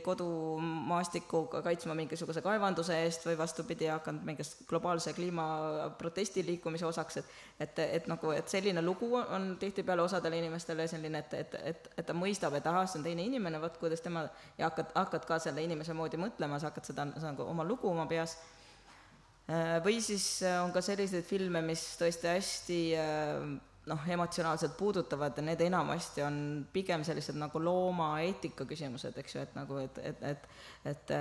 [0.05, 8.09] kodumaastikku kaitsma mingisuguse kaevanduse eest või vastupidi, hakanud mingist globaalse kliimaprotestiliikumise osaks, et et, et
[8.11, 12.57] nagu, et selline lugu on tihtipeale osadele inimestele selline, et, et, et, et ta mõistab,
[12.59, 14.27] et ahah, see on teine inimene, vot kuidas tema,
[14.59, 18.07] ja hakkad, hakkad ka selle inimese moodi mõtlema, sa hakkad seda, nagu oma lugu oma
[18.11, 18.37] peas.
[19.83, 20.25] Või siis
[20.63, 22.81] on ka selliseid filme, mis tõesti hästi
[23.87, 26.37] noh, emotsionaalselt puudutavad ja need enamasti on
[26.73, 30.47] pigem sellised nagu loomaeetika küsimused, eks ju, et nagu, et, et, et
[30.85, 31.15] et,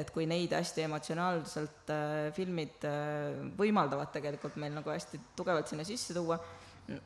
[0.00, 5.86] et kui neid hästi emotsionaalselt äh, filmid äh, võimaldavad tegelikult meil nagu hästi tugevalt sinna
[5.88, 6.36] sisse tuua,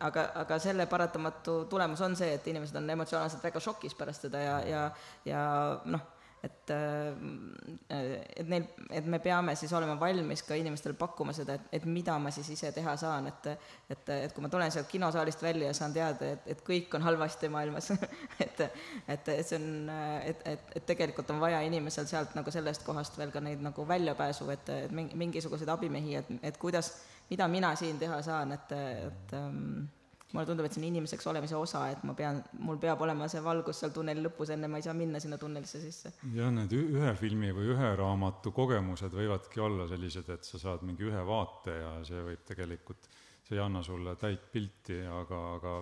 [0.07, 4.43] aga, aga selle paratamatu tulemus on see, et inimesed on emotsionaalselt väga šokis pärast seda
[4.43, 4.87] ja, ja,
[5.27, 5.45] ja
[5.87, 6.09] noh
[6.43, 11.67] et, äh, et neil, et me peame siis olema valmis ka inimestele pakkuma seda, et,
[11.81, 13.51] et mida ma siis ise teha saan, et
[13.91, 17.05] et, et kui ma tulen sealt kinosaalist välja ja saan teada, et, et kõik on
[17.05, 17.91] halvasti maailmas
[18.47, 19.93] et, et, et see on,
[20.25, 23.87] et, et, et tegelikult on vaja inimesel sealt nagu sellest kohast veel ka neid nagu
[23.89, 26.95] väljapääsu, et, et mingisuguseid abimehi, et, et kuidas,
[27.31, 28.77] mida mina siin teha saan, et,
[29.11, 29.89] et um,
[30.33, 33.43] mulle tundub, et see on inimeseks olemise osa, et ma pean, mul peab olema see
[33.45, 36.13] valgus seal tunneli lõpus, enne ma ei saa minna sinna tunnelisse sisse.
[36.37, 41.09] jah, need ühe filmi või ühe raamatu kogemused võivadki olla sellised, et sa saad mingi
[41.09, 43.11] ühe vaate ja see võib tegelikult,
[43.47, 45.75] see ei anna sulle täit pilti, aga, aga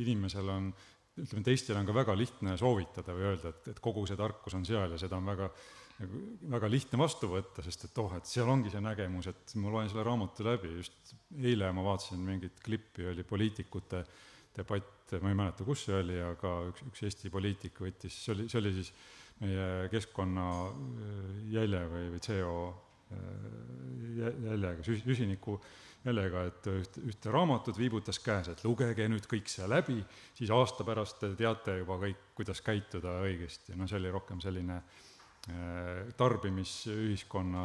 [0.00, 0.72] inimesel on,
[1.20, 4.64] ütleme, teistele on ka väga lihtne soovitada või öelda, et, et kogu see tarkus on
[4.68, 5.52] seal ja seda on väga
[6.00, 6.22] nagu
[6.54, 9.90] väga lihtne vastu võtta, sest et oh, et seal ongi see nägemus, et ma loen
[9.90, 14.04] selle raamatu läbi, just eile ma vaatasin mingit klippi, oli poliitikute
[14.56, 18.48] debatt, ma ei mäleta, kus see oli, aga üks, üks Eesti poliitik võttis, see oli,
[18.52, 18.92] see oli siis
[19.42, 22.56] meie keskkonna äh, või, või CO
[23.12, 25.58] äh, jäljega, süsiniku
[26.02, 30.00] jäljega, et ühte, ühte raamatut viibutas käes, et lugege nüüd kõik see läbi,
[30.34, 34.80] siis aasta pärast te teate juba kõik, kuidas käituda õigesti, no see oli rohkem selline
[34.82, 35.11] Äh,
[36.16, 37.62] tarbimisühiskonna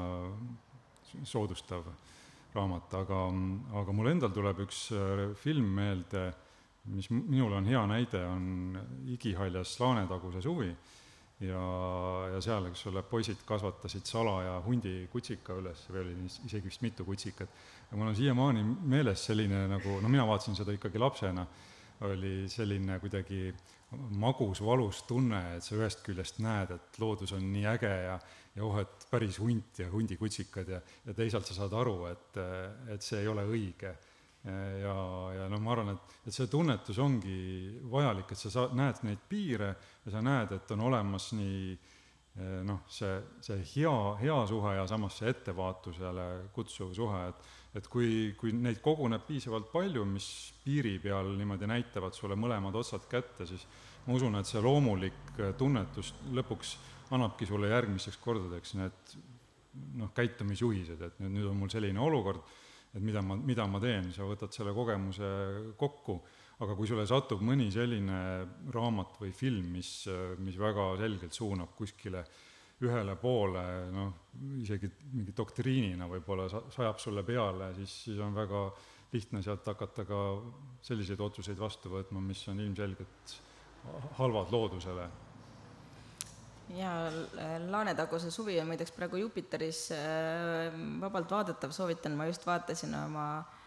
[1.24, 1.86] soodustav
[2.58, 3.24] raamat, aga,
[3.82, 6.28] aga mul endal tuleb üks äh, film meelde,
[6.94, 8.78] mis minule on hea näide, on
[9.14, 10.70] Igihaljas Laanetaguse suvi
[11.44, 11.64] ja,
[12.32, 17.06] ja seal, eks ole, poisid kasvatasid salaja hundi kutsika üles või oli isegi vist mitu
[17.08, 17.50] kutsikat.
[17.92, 18.64] ja mul on siiamaani
[18.96, 21.46] meeles selline nagu, no mina vaatasin seda ikkagi lapsena,
[22.08, 23.52] oli selline kuidagi
[23.96, 28.18] magus, valus tunne, et sa ühest küljest näed, et loodus on nii äge ja,
[28.58, 32.40] ja oh, et päris hunt ja hundikutsikad ja, ja teisalt sa saad aru, et,
[32.94, 33.94] et see ei ole õige.
[34.48, 34.96] ja,
[35.36, 37.38] ja noh, ma arvan, et, et see tunnetus ongi
[37.92, 39.74] vajalik, et sa saa-, näed neid piire
[40.06, 41.78] ja sa näed, et on olemas nii
[42.38, 48.34] noh, see, see hea, hea suhe ja samas see ettevaatusele kutsuv suhe, et et kui,
[48.40, 50.28] kui neid koguneb piisavalt palju, mis
[50.64, 53.68] piiri peal niimoodi näitavad sulle mõlemad otsad kätte, siis
[54.08, 56.78] ma usun, et see loomulik tunnetus lõpuks
[57.14, 59.14] annabki sulle järgmisteks kordadeks need
[60.00, 62.42] noh, käitumisjuhised, et nüüd, nüüd on mul selline olukord,
[62.96, 65.30] et mida ma, mida ma teen, sa võtad selle kogemuse
[65.78, 66.18] kokku,
[66.58, 68.20] aga kui sulle satub mõni selline
[68.74, 70.08] raamat või film, mis,
[70.42, 72.24] mis väga selgelt suunab kuskile
[72.86, 74.14] ühele poole, noh,
[74.62, 78.68] isegi mingi doktriinina võib-olla sajab sulle peale, siis, siis on väga
[79.14, 80.24] lihtne sealt hakata ka
[80.86, 83.38] selliseid otsuseid vastu võtma, mis on ilmselgelt
[84.18, 85.08] halvad loodusele.
[86.78, 86.98] jaa,
[87.70, 93.67] Laanetaguse suvi on muideks praegu Jupiteris äh, vabalt vaadatav, soovitan, ma just vaatasin oma äh,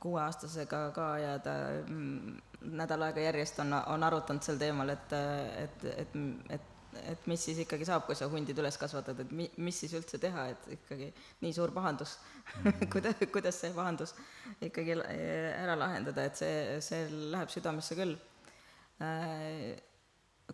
[0.00, 2.36] kuueaastasega ka ja ta mm,
[2.78, 5.16] nädal aega järjest on, on arutanud sel teemal, et,
[5.64, 6.14] et, et,
[6.56, 6.68] et
[7.08, 10.18] et mis siis ikkagi saab, kui sa hundid üles kasvatad, et mi-, mis siis üldse
[10.20, 11.08] teha, et ikkagi
[11.40, 14.12] nii suur pahandus mm kuida-, kuidas see pahandus
[14.60, 18.16] ikkagi ära lahendada, et see, see läheb südamesse küll.
[19.02, 19.72] Äh,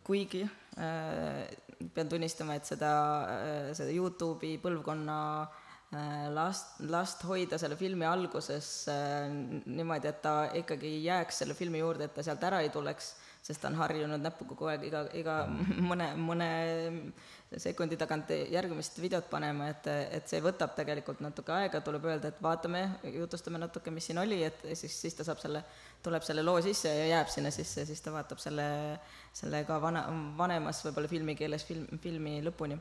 [0.06, 0.44] kuigi
[0.78, 1.42] äh,
[1.94, 2.92] pean tunnistama, et seda,
[3.32, 5.18] äh, seda Youtube'i põlvkonna
[6.34, 8.68] last, last hoida selle filmi alguses
[9.64, 13.14] niimoodi, et ta ikkagi jääks selle filmi juurde, et ta sealt ära ei tuleks
[13.48, 15.34] sest ta on harjunud näpuga kogu aeg iga, iga
[15.90, 16.48] mõne, mõne
[17.56, 22.42] sekundi tagant järgmist videot panema, et, et see võtab tegelikult natuke aega, tuleb öelda, et
[22.44, 22.82] vaatame,
[23.14, 25.64] jutustame natuke, mis siin oli, et siis, siis ta saab selle,
[26.04, 28.68] tuleb selle loo sisse ja jääb sinna sisse, siis ta vaatab selle,
[29.32, 30.04] selle ka vana,
[30.36, 32.76] vanemas võib-olla filmikeeles film, filmi lõpuni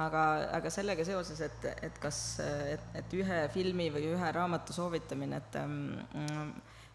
[0.00, 0.22] aga,
[0.56, 5.58] aga sellega seoses, et, et kas, et, et ühe filmi või ühe raamatu soovitamine, et
[5.60, 6.52] ähm,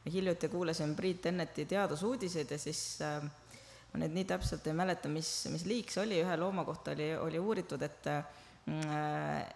[0.07, 3.19] hiljuti kuulasin Priit Enneti teadusuudiseid ja siis äh,
[3.91, 7.13] ma nüüd nii täpselt ei mäleta, mis, mis liik see oli, ühe looma kohta oli,
[7.21, 8.11] oli uuritud, et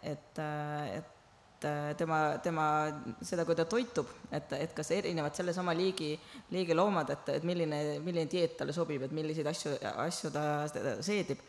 [0.07, 1.65] et, et
[1.99, 2.65] tema, tema,
[3.27, 6.13] seda, kui ta toitub, et, et kas erinevad sellesama liigi,
[6.55, 9.75] liigi loomad, et, et milline, milline dieet talle sobib, et milliseid asju,
[10.05, 10.45] asju ta
[11.03, 11.43] seedib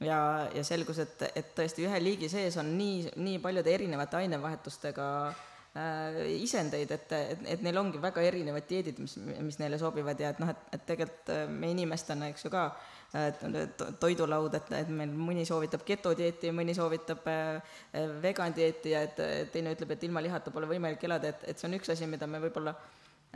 [0.00, 5.06] ja, ja selgus, et, et tõesti ühe liigi sees on nii, nii paljude erinevate ainevahetustega
[5.28, 10.34] äh, isendeid, et, et, et neil ongi väga erinevad dieedid, mis, mis neile sobivad ja
[10.34, 12.68] et noh, et, et tegelikult äh, me inimestena, eks ju ka,
[14.02, 17.78] toidulaud, et, et meil mõni soovitab getodieeti, mõni soovitab äh,
[18.22, 21.70] vegan dieeti ja et teine ütleb, et ilma lihata pole võimalik elada, et, et see
[21.70, 22.74] on üks asi, mida me võib-olla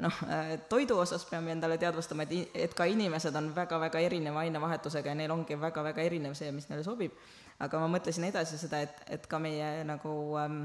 [0.01, 0.21] noh,
[0.69, 5.35] toidu osas peame endale teadvustama, et, et ka inimesed on väga-väga erineva ainevahetusega ja neil
[5.35, 7.17] ongi väga-väga erinev see, mis neile sobib.
[7.61, 10.63] aga ma mõtlesin edasi seda, et, et ka meie nagu ähm,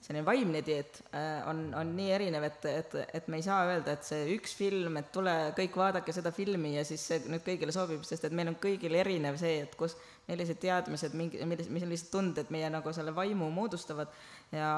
[0.00, 3.96] selline vaimne dieet äh, on, on nii erinev, et, et, et me ei saa öelda,
[3.96, 7.74] et see üks film, et tule kõik vaadake seda filmi ja siis see nüüd kõigile
[7.74, 9.96] sobib, sest et meil on kõigil erinev see, et kus,
[10.28, 14.12] millised teadmised, mingi, millised, millised tunded meie nagu selle vaimu moodustavad
[14.52, 14.70] ja,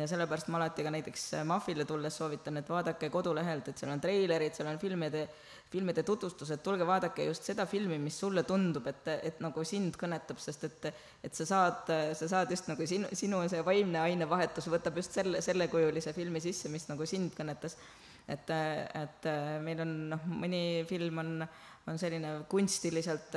[0.00, 4.02] ja sellepärast ma alati ka näiteks Mahvile tulles soovitan, et vaadake kodulehelt, et seal on
[4.02, 5.28] treilerid, seal on filmide
[5.70, 10.40] filmide tutvustused, tulge vaadake just seda filmi, mis sulle tundub, et, et nagu sind kõnetab,
[10.40, 14.96] sest et et sa saad, sa saad just nagu sinu, sinu see vaimne ainevahetus võtab
[15.00, 17.76] just selle, sellekujulise filmi sisse, mis nagu sind kõnetas.
[18.28, 18.50] et,
[19.02, 19.28] et
[19.64, 21.30] meil on noh, mõni film on
[21.88, 23.34] on selline kunstiliselt,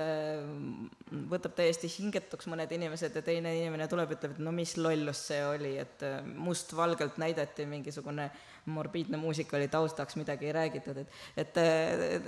[1.31, 5.41] võtab täiesti hingetuks mõned inimesed ja teine inimene tuleb, ütleb, et no mis lollus see
[5.45, 6.03] oli, et
[6.35, 8.29] mustvalgelt näidati mingisugune
[8.71, 11.57] morbiidne muusika oli taustaks, midagi ei räägitud, et et,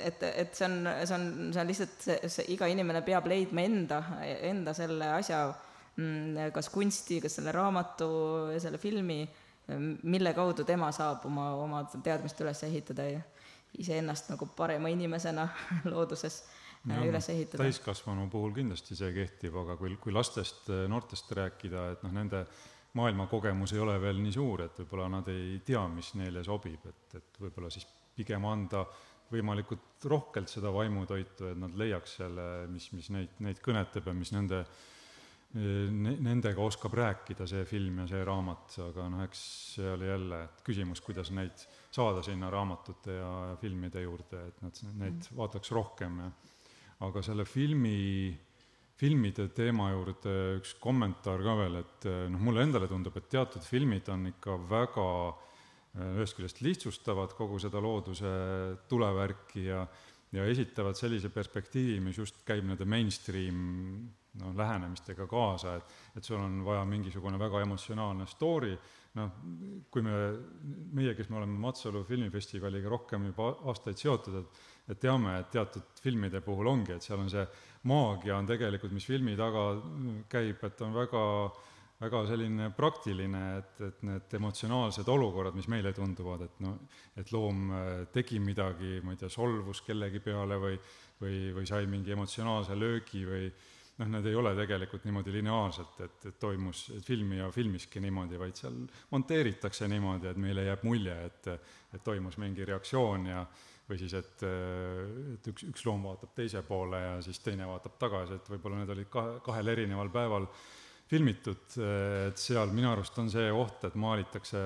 [0.07, 3.65] et, et see on, see on, see on lihtsalt see, see, iga inimene peab leidma
[3.67, 4.01] enda,
[4.49, 5.45] enda selle asja,
[5.97, 8.09] mm, kas kunsti, kas selle raamatu,
[8.63, 9.21] selle filmi,
[10.03, 13.21] mille kaudu tema saab oma, oma teadmist üles ehitada ja
[13.79, 15.47] iseennast nagu parema inimesena
[15.91, 16.43] looduses
[16.89, 17.63] äh, üles ehitada.
[17.63, 22.45] täiskasvanu puhul kindlasti see kehtib, aga kui, kui lastest, noortest rääkida, et noh, nende
[22.97, 27.17] maailmakogemus ei ole veel nii suur, et võib-olla nad ei tea, mis neile sobib, et,
[27.17, 28.85] et võib-olla siis pigem anda
[29.33, 34.33] võimalikult rohkelt seda vaimutoitu, et nad leiaks selle, mis, mis neid, neid kõnetab ja mis
[34.35, 34.61] nende
[35.53, 39.41] ne,, nendega oskab rääkida, see film ja see raamat, aga noh, eks
[39.77, 43.29] see oli jälle küsimus, kuidas neid saada sinna raamatute ja
[43.61, 45.37] filmide juurde, et nad neid mm.
[45.37, 46.31] vaataks rohkem ja
[47.03, 48.31] aga selle filmi,
[48.99, 54.09] filmide teema juurde üks kommentaar ka veel, et noh, mulle endale tundub, et teatud filmid
[54.13, 55.07] on ikka väga
[55.93, 58.33] ühest küljest lihtsustavad kogu seda looduse
[58.89, 59.83] tulevärki ja
[60.33, 63.57] ja esitavad sellise perspektiivi, mis just käib nende mainstream
[64.41, 68.73] noh, lähenemistega kaasa, et et sul on vaja mingisugune väga emotsionaalne story,
[69.17, 69.31] noh,
[69.91, 70.13] kui me,
[70.93, 76.01] meie, kes me oleme Matsalu filmifestivaliga rohkem juba aastaid seotud, et et teame, et teatud
[76.03, 77.43] filmide puhul ongi, et seal on see
[77.87, 79.69] maagia on tegelikult, mis filmi taga
[80.29, 81.21] käib, et on väga
[82.03, 86.73] väga selline praktiline, et, et need emotsionaalsed olukorrad, mis meile tunduvad, et noh,
[87.15, 87.69] et loom
[88.11, 90.75] tegi midagi, ma ei tea, solvus kellegi peale või
[91.23, 93.47] või, või sai mingi emotsionaalse löögi või
[93.99, 98.39] noh, need ei ole tegelikult niimoodi lineaarselt, et, et toimus et filmi ja filmiski niimoodi,
[98.41, 98.79] vaid seal
[99.11, 101.51] monteeritakse niimoodi, et meile jääb mulje, et,
[101.93, 103.45] et toimus mingi reaktsioon ja
[103.89, 104.45] või siis, et,
[105.35, 108.93] et üks, üks loom vaatab teise poole ja siis teine vaatab tagasi, et võib-olla need
[108.95, 110.47] olid kahe, kahel erineval päeval
[111.11, 111.75] filmitud,
[112.29, 114.61] et seal minu arust on see oht, et maalitakse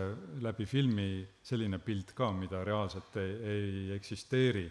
[0.46, 1.10] läbi filmi
[1.44, 4.68] selline pilt ka, mida reaalselt ei, ei eksisteeri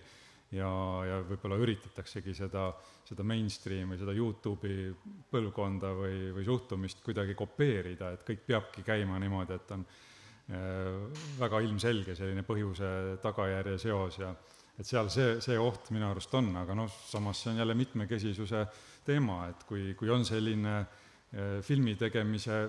[0.55, 0.71] ja,
[1.07, 2.69] ja võib-olla üritataksegi seda,
[3.07, 4.91] seda mainstream või seda Youtube'i
[5.33, 11.63] põlvkonda või, või suhtumist kuidagi kopeerida, et kõik peabki käima niimoodi, et on äh, väga
[11.67, 14.31] ilmselge selline põhjuse-tagajärje seos ja
[14.77, 18.67] et seal see, see oht minu arust on, aga noh, samas see on jälle mitmekesisuse
[19.07, 22.67] teema, et kui, kui on selline äh, filmi tegemise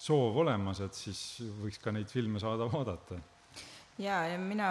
[0.00, 3.18] soov olemas, et siis võiks ka neid filme saada vaadata
[3.98, 4.68] jaa, ja mina,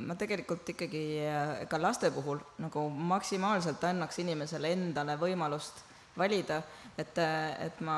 [0.00, 5.82] ma tegelikult ikkagi äh, ka laste puhul nagu maksimaalselt annaks inimesele endale võimalust
[6.18, 6.60] valida,
[6.98, 7.96] et, et ma,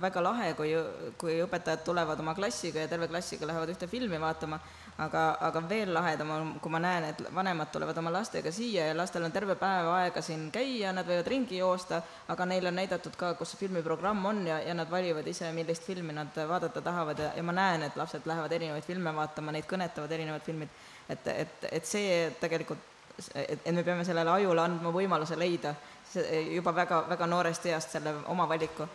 [0.00, 0.74] väga lahe, kui,
[1.18, 4.60] kui õpetajad tulevad oma klassiga ja terve klassiga lähevad ühte filmi vaatama
[4.98, 8.96] aga, aga veel lahedam on, kui ma näen, et vanemad tulevad oma lastega siia ja
[8.96, 12.02] lastel on terve päev aega siin käia, nad võivad ringi joosta,
[12.32, 15.86] aga neile on näidatud ka, kus see filmiprogramm on ja, ja nad valivad ise, millist
[15.88, 19.68] filmi nad vaadata tahavad ja, ja ma näen, et lapsed lähevad erinevaid filme vaatama, neid
[19.70, 20.80] kõnetavad erinevad filmid.
[21.08, 22.90] et, et, et see tegelikult,
[23.34, 25.74] et, et me peame sellele ajule andma võimaluse leida
[26.14, 28.88] juba väga, väga noorest east selle oma valiku.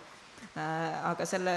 [0.57, 1.53] Aga selle,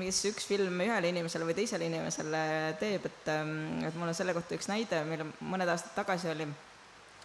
[0.00, 2.42] mis üks film ühele inimesele või teisele inimesele
[2.80, 6.46] teeb, et, ähm, et mul on selle kohta üks näide, mille mõned aastad tagasi oli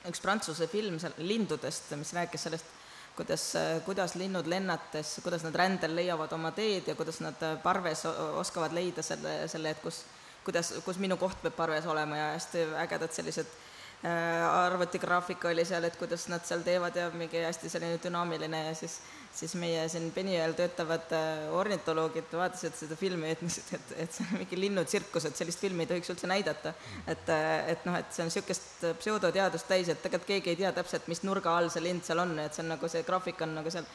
[0.09, 2.73] üks Prantsuse film seal lindudest, mis rääkis sellest,
[3.15, 3.45] kuidas,
[3.88, 8.03] kuidas linnud lennates, kuidas nad rändel leiavad oma teed ja kuidas nad parves
[8.41, 10.03] oskavad leida selle, selle, et kus,
[10.47, 13.64] kuidas, kus minu koht peab parves olema ja hästi ägedad sellised äh,
[14.03, 18.99] arvutigraafika oli seal, et kuidas nad seal teevad ja mingi hästi selline dünaamiline ja siis
[19.35, 24.25] siis meie siin Penijõel töötavad äh, ornitoloogid vaatasid seda filmi ja ütlesid, et, et see
[24.25, 26.73] on mingi linnutsirkus, et sellist filmi ei tohiks üldse näidata.
[27.07, 30.71] et, äh, et noh, et see on niisugust pseudoteadust täis, et tegelikult keegi ei tea
[30.75, 33.57] täpselt, mis nurga all see lind seal on, et see on nagu see graafik on
[33.59, 33.87] nagu seal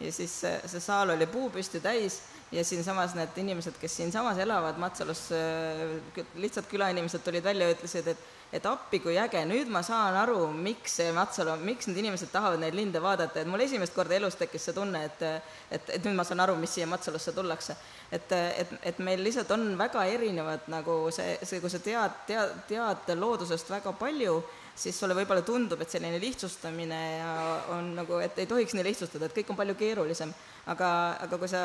[0.00, 2.20] ja siis see, see saal oli puupüsti täis
[2.54, 8.14] ja siinsamas need inimesed, kes siinsamas elavad Matsalus, äh, lihtsalt külainimesed tulid välja ja ütlesid,
[8.14, 12.30] et et appi, kui äge, nüüd ma saan aru, miks see Matsalu, miks need inimesed
[12.32, 16.04] tahavad neid linde vaadata, et mul esimest korda elus tekkis see tunne, et et, et
[16.06, 17.76] nüüd ma saan aru, mis siia Matsalusse tullakse.
[18.12, 22.52] et, et, et meil lihtsalt on väga erinevad nagu see, see, kui sa tead, tead,
[22.68, 24.36] tead loodusest väga palju,
[24.76, 27.32] siis sulle võib-olla tundub, et selline lihtsustamine ja
[27.74, 30.34] on nagu, et ei tohiks nii lihtsustada, et kõik on palju keerulisem
[30.66, 30.90] aga,
[31.26, 31.62] aga kui sa,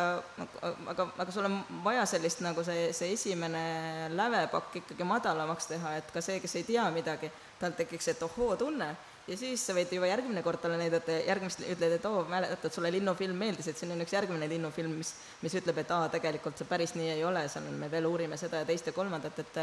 [0.92, 6.12] aga, aga sul on vaja sellist nagu see, see esimene lävepakk ikkagi madalamaks teha, et
[6.14, 8.92] ka see, kes ei tea midagi, tal tekiks, et ohoo tunne
[9.30, 12.92] ja siis sa võid juba järgmine kord talle näidata, järgmist ütled, et oo, mäletad, sulle
[12.94, 15.12] linnufilm meeldis, et siin on üks järgmine linnufilm, mis,
[15.44, 18.38] mis ütleb, et aa, tegelikult see päris nii ei ole, seal on, me veel uurime
[18.42, 19.60] seda ja teist ja kolmandat, et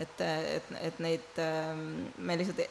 [0.00, 0.22] et,
[0.56, 1.82] et, et neid, ähm,
[2.24, 2.62] me lihtsalt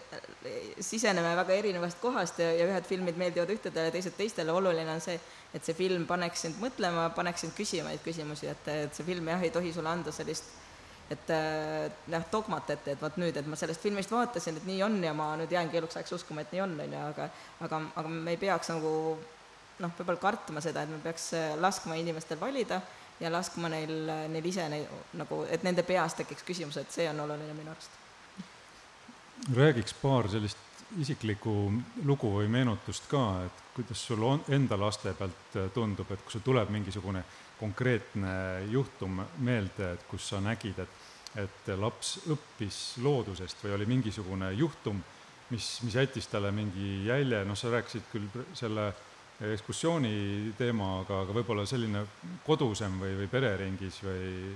[0.85, 5.19] siseneme väga erinevast kohast ja, ja ühed filmid meeldivad ühtedele, teised teistele, oluline on see,
[5.53, 9.29] et see film paneks sind mõtlema, paneks sind küsima neid küsimusi, et, et see film
[9.29, 10.49] jah, ei tohi sulle anda sellist
[11.09, 11.31] et
[12.13, 15.13] jah, dogmat ette, et vot nüüd, et ma sellest filmist vaatasin, et nii on ja
[15.17, 17.29] ma nüüd jäängi eluks ajaks uskuma, et nii on, on ju, aga
[17.65, 18.91] aga, aga me ei peaks nagu
[19.79, 22.81] noh, võib-olla kartma seda, et me peaks laskma inimestel valida
[23.19, 23.95] ja laskma neil,
[24.31, 27.97] neil ise neid nagu, et nende peas tekiks küsimus, et see on oluline minu arust.
[29.55, 31.53] räägiks paar sellist isiklikku
[32.05, 36.43] lugu või meenutust ka, et kuidas sul on, enda laste pealt tundub, et kui sul
[36.45, 37.23] tuleb mingisugune
[37.59, 38.33] konkreetne
[38.71, 40.97] juhtum meelde, et kus sa nägid, et,
[41.43, 45.01] et laps õppis loodusest või oli mingisugune juhtum,
[45.49, 48.89] mis, mis jättis talle mingi jälje, noh, sa rääkisid küll selle
[49.53, 52.03] ekskursiooni teema, aga, aga võib-olla selline
[52.47, 54.55] kodusem või, või pereringis või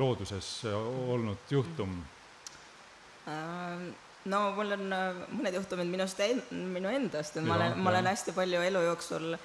[0.00, 1.94] looduses olnud juhtum?
[3.30, 3.90] Ähm,
[4.24, 8.34] no mul on äh, mõned juhtumid minust, minu endast, et ma olen, ma olen hästi
[8.36, 9.36] palju elu jooksul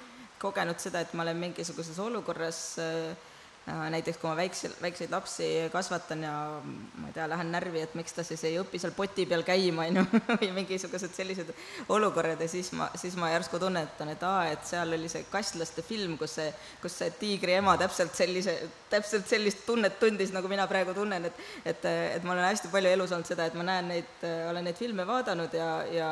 [0.42, 3.32] kogenud seda, et ma olen mingisuguses olukorras äh,
[3.66, 8.14] näiteks kui ma väikse, väikseid lapsi kasvatan ja ma ei tea, lähen närvi, et miks
[8.14, 10.04] ta siis ei õpi seal poti peal käima, on ju,
[10.40, 11.50] või mingisugused sellised
[11.90, 15.82] olukorrad ja siis ma, siis ma järsku tunnetan, et aa, et seal oli see Kasslaste
[15.86, 16.52] film, kus see,
[16.82, 18.54] kus see tiigri ema täpselt sellise,
[18.92, 22.92] täpselt sellist tunnet tundis, nagu mina praegu tunnen, et et, et ma olen hästi palju
[22.94, 26.10] elus olnud seda, et ma näen neid, olen neid filme vaadanud ja, ja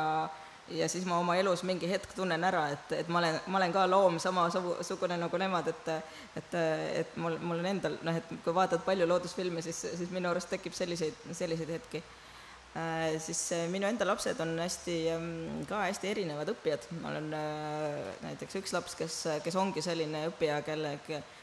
[0.73, 3.73] ja siis ma oma elus mingi hetk tunnen ära, et, et ma olen, ma olen
[3.75, 5.89] ka loom samasugune nagu nemad, et
[6.41, 6.57] et,
[7.01, 10.49] et mul, mul on endal noh, et kui vaatad palju loodusfilme, siis, siis minu arust
[10.49, 13.19] tekib selliseid, selliseid hetki äh,.
[13.21, 15.29] siis äh, minu enda lapsed on hästi äh,,
[15.69, 20.61] ka hästi erinevad õppijad, ma olen äh, näiteks üks laps, kes, kes ongi selline õppija,
[20.65, 20.97] kelle,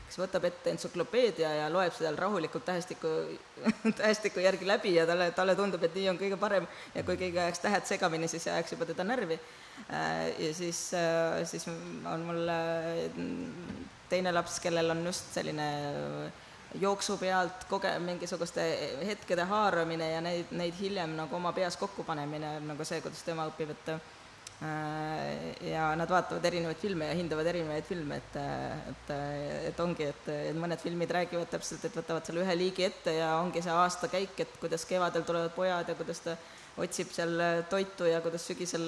[0.06, 3.10] kes võtab ette entsüklopeedia ja loeb seal rahulikult tähestiku,
[4.00, 7.40] tähestiku järgi läbi ja talle, talle tundub, et nii on kõige parem ja kui keegi
[7.40, 9.38] ajaks tähed segamini, siis see ajaks juba teda närvi.
[9.88, 13.20] Äh, ja siis, äh, siis on mul äh,
[14.12, 15.68] teine laps, kellel on just selline
[16.80, 18.64] jooksu pealt koge-, mingisuguste
[19.06, 23.48] hetkede haaramine ja neid, neid hiljem nagu oma peas kokku panemine, nagu see, kuidas tema
[23.50, 23.94] õpib, et
[25.66, 28.36] ja nad vaatavad erinevaid filme ja hindavad erinevaid filme, et,
[28.92, 29.12] et,
[29.72, 33.32] et ongi, et, et mõned filmid räägivad täpselt, et võtavad selle ühe liigi ette ja
[33.40, 36.36] ongi see aastakäik, et kuidas kevadel tulevad pojad ja kuidas ta
[36.82, 38.86] otsib seal toitu ja kuidas sügisel,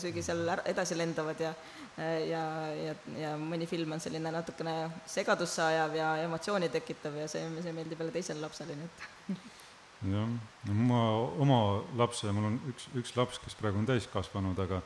[0.00, 1.52] sügisel edasi lendavad ja
[1.96, 2.42] ja,
[2.76, 4.74] ja, ja mõni film on selline natukene
[5.08, 8.90] segadusse ajav ja emotsiooni tekitav ja see, see meeldib jälle teisele lapsele, nii
[9.32, 9.46] et
[10.12, 10.28] jah,
[10.76, 11.00] ma
[11.40, 11.60] oma
[11.96, 14.82] lapse, mul on üks, üks laps, kes praegu on täiskasvanud, aga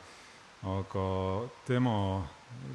[0.69, 1.07] aga
[1.65, 1.95] tema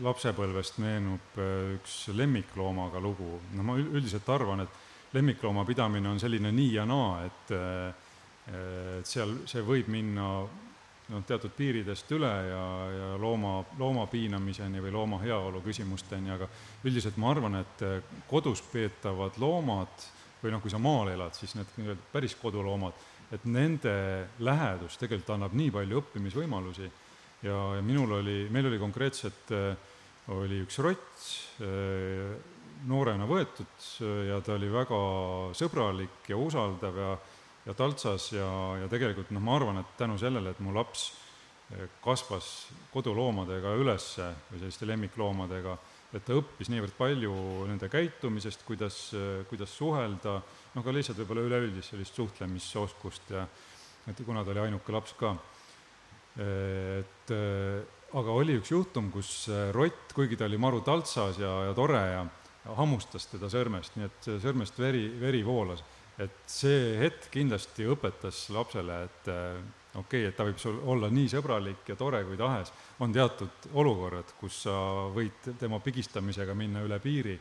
[0.03, 3.39] lapsepõlvest meenub äh, üks lemmikloomaga lugu.
[3.55, 8.03] no ma üldiselt arvan, et lemmiklooma pidamine on selline nii ja naa, et äh,
[8.47, 10.27] et seal see võib minna
[11.11, 16.49] noh, teatud piiridest üle ja, ja looma, looma piinamiseni või looma heaolu küsimusteni, aga
[16.87, 20.07] üldiselt ma arvan, et äh, kodus peetavad loomad
[20.43, 23.97] või noh, kui sa maal elad, siis need nii-öelda päris koduloomad, et nende
[24.47, 26.91] lähedus tegelikult annab nii palju õppimisvõimalusi
[27.43, 29.73] ja, ja minul oli, meil oli konkreetselt, äh,
[30.35, 31.31] oli üks rott,
[31.61, 32.37] äh,
[32.87, 33.87] noorena võetud
[34.29, 34.99] ja ta oli väga
[35.57, 37.17] sõbralik ja usaldav ja
[37.67, 38.47] ja taltsas ja,
[38.81, 41.09] ja tegelikult noh, ma arvan, et tänu sellele, et mu laps
[42.05, 45.73] kasvas koduloomadega ülesse või selliste lemmikloomadega,
[46.15, 47.33] et ta õppis niivõrd palju
[47.67, 49.01] nende käitumisest, kuidas,
[49.51, 50.37] kuidas suhelda,
[50.77, 53.43] noh ka lihtsalt võib-olla üleüldist sellist suhtlemisoskust ja
[54.07, 55.35] et kuna ta oli ainuke laps ka.
[56.37, 57.31] Et
[58.17, 62.27] aga oli üks juhtum, kus rott, kuigi ta oli maru taltsas ja, ja tore ja
[62.77, 65.83] hammustas teda sõrmest, nii et sõrmest veri, veri voolas.
[66.19, 71.29] et see hetk kindlasti õpetas lapsele, et okei okay,, et ta võib sul olla nii
[71.29, 74.77] sõbralik ja tore kui tahes, on teatud olukorrad, kus sa
[75.13, 77.37] võid tema pigistamisega minna üle piiri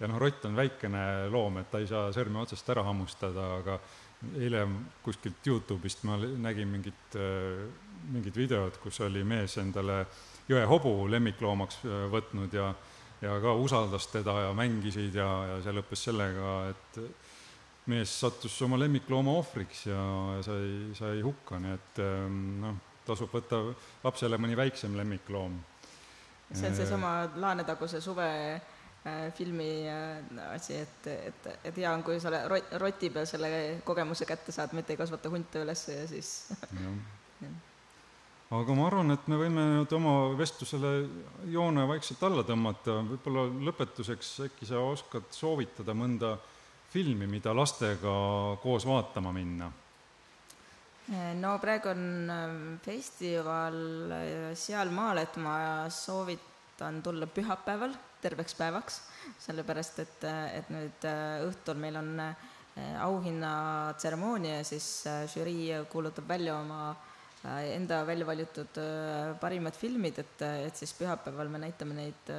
[0.00, 3.78] ja noh, rott on väikene loom, et ta ei saa sõrme otsast ära hammustada, aga
[4.38, 4.64] eile
[5.02, 7.16] kuskilt Youtube'ist ma nägin mingit,
[8.10, 10.04] mingit videot, kus oli mees endale
[10.48, 12.72] jõehobu lemmikloomaks võtnud ja
[13.22, 16.98] ja ka usaldas teda ja mängisid ja, ja see lõppes sellega, et
[17.90, 20.02] mees sattus oma lemmiklooma ohvriks ja
[20.46, 23.62] sai, sai hukka, nii et ehm, noh, tasub võtta
[24.04, 25.58] lapsele mõni väiksem lemmikloom.
[26.52, 30.22] see on seesama Laanetaguse suve äh, filmi äh,
[30.52, 34.74] asi, et, et, et hea on, kui sa rot-, roti peal selle kogemuse kätte saad,
[34.78, 36.34] mitte ei kasvata hunte üles ja siis
[38.52, 40.90] aga ma arvan, et me võime nüüd oma vestlusele
[41.52, 46.50] joone vaikselt alla tõmmata, võib-olla lõpetuseks äkki sa oskad soovitada mõnda äh,
[46.92, 48.12] filmi, mida lastega
[48.62, 49.70] koos vaatama minna?
[51.40, 53.76] no praegu on ähm, festival
[54.14, 55.54] äh, sealmaal, et ma
[55.92, 59.00] soovitan tulla pühapäeval terveks päevaks,
[59.42, 62.14] sellepärast et, äh, et nüüd äh, õhtul meil on
[62.72, 64.86] auhinnatseremoonia siis
[65.28, 66.94] žürii kuulutab välja oma
[67.42, 68.76] enda välja valitud
[69.40, 72.30] parimad filmid, et, et siis pühapäeval me näitame neid,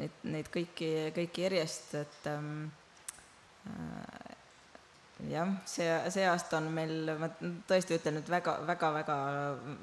[0.00, 2.64] neid, neid kõiki, kõiki järjest, et ähm,
[3.64, 4.36] Äh,
[5.30, 7.30] jah, see, see aasta on meil, ma
[7.68, 9.16] tõesti ütlen nüüd väga, väga, väga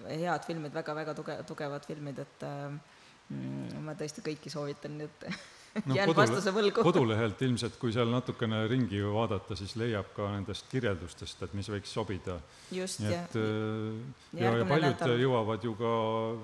[0.09, 5.25] head filmid, väga-väga tuge-, tugevad filmid, et mm, ma tõesti kõiki soovitan, nii et
[5.85, 11.43] no, jään kodule, kodulehelt ilmselt, kui seal natukene ringi vaadata, siis leiab ka nendest kirjeldustest,
[11.47, 12.37] et mis võiks sobida.
[12.71, 13.27] just, jah.
[14.37, 15.17] ja, ja paljud nädal.
[15.25, 15.91] jõuavad ju ka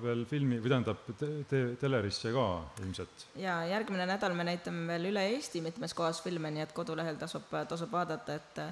[0.02, 2.46] veel filmi, või tähendab te, te, telerisse ka
[2.82, 3.26] ilmselt.
[3.38, 7.50] jaa, järgmine nädal me näitame veel üle Eesti mitmes kohas filme, nii et kodulehel tasub,
[7.68, 8.62] tasub vaadata, et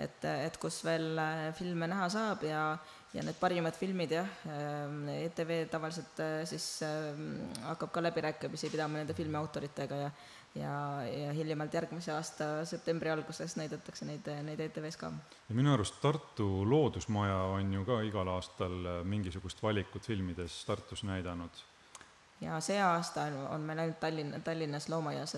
[0.00, 1.18] et, et kus veel
[1.58, 2.62] filme näha saab ja
[3.14, 4.28] ja need parimad filmid jah,
[5.16, 6.66] ETV tavaliselt siis
[7.64, 10.10] hakkab ka läbirääkimisi pidama nende filmiautoritega ja
[10.54, 15.12] ja, ja hiljemalt järgmise aasta septembri alguses näidatakse neid, neid ETV-s ka.
[15.48, 21.62] ja minu arust Tartu Loodusmaja on ju ka igal aastal mingisugust valikut filmides Tartus näidanud.
[22.40, 25.34] ja see aasta on meil ainult Tallinn, Tallinnas Loomaaias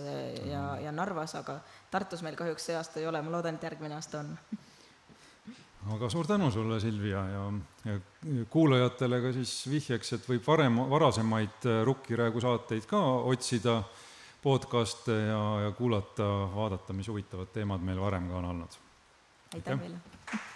[0.51, 1.61] ja, ja Narvas, aga
[1.91, 4.37] Tartus meil kahjuks see aasta ei ole, ma loodan, et järgmine aasta on
[5.91, 7.43] aga suur tänu sulle, Silvia, ja,
[7.85, 7.99] ja
[8.51, 13.01] kuulajatele ka siis vihjeks, et võib varem, varasemaid Rukkiräägu saateid ka
[13.33, 13.80] otsida
[14.43, 18.80] podcast'e ja, ja kuulata, vaadata, mis huvitavad teemad meil varem ka on olnud.
[19.55, 20.49] aitäh meile!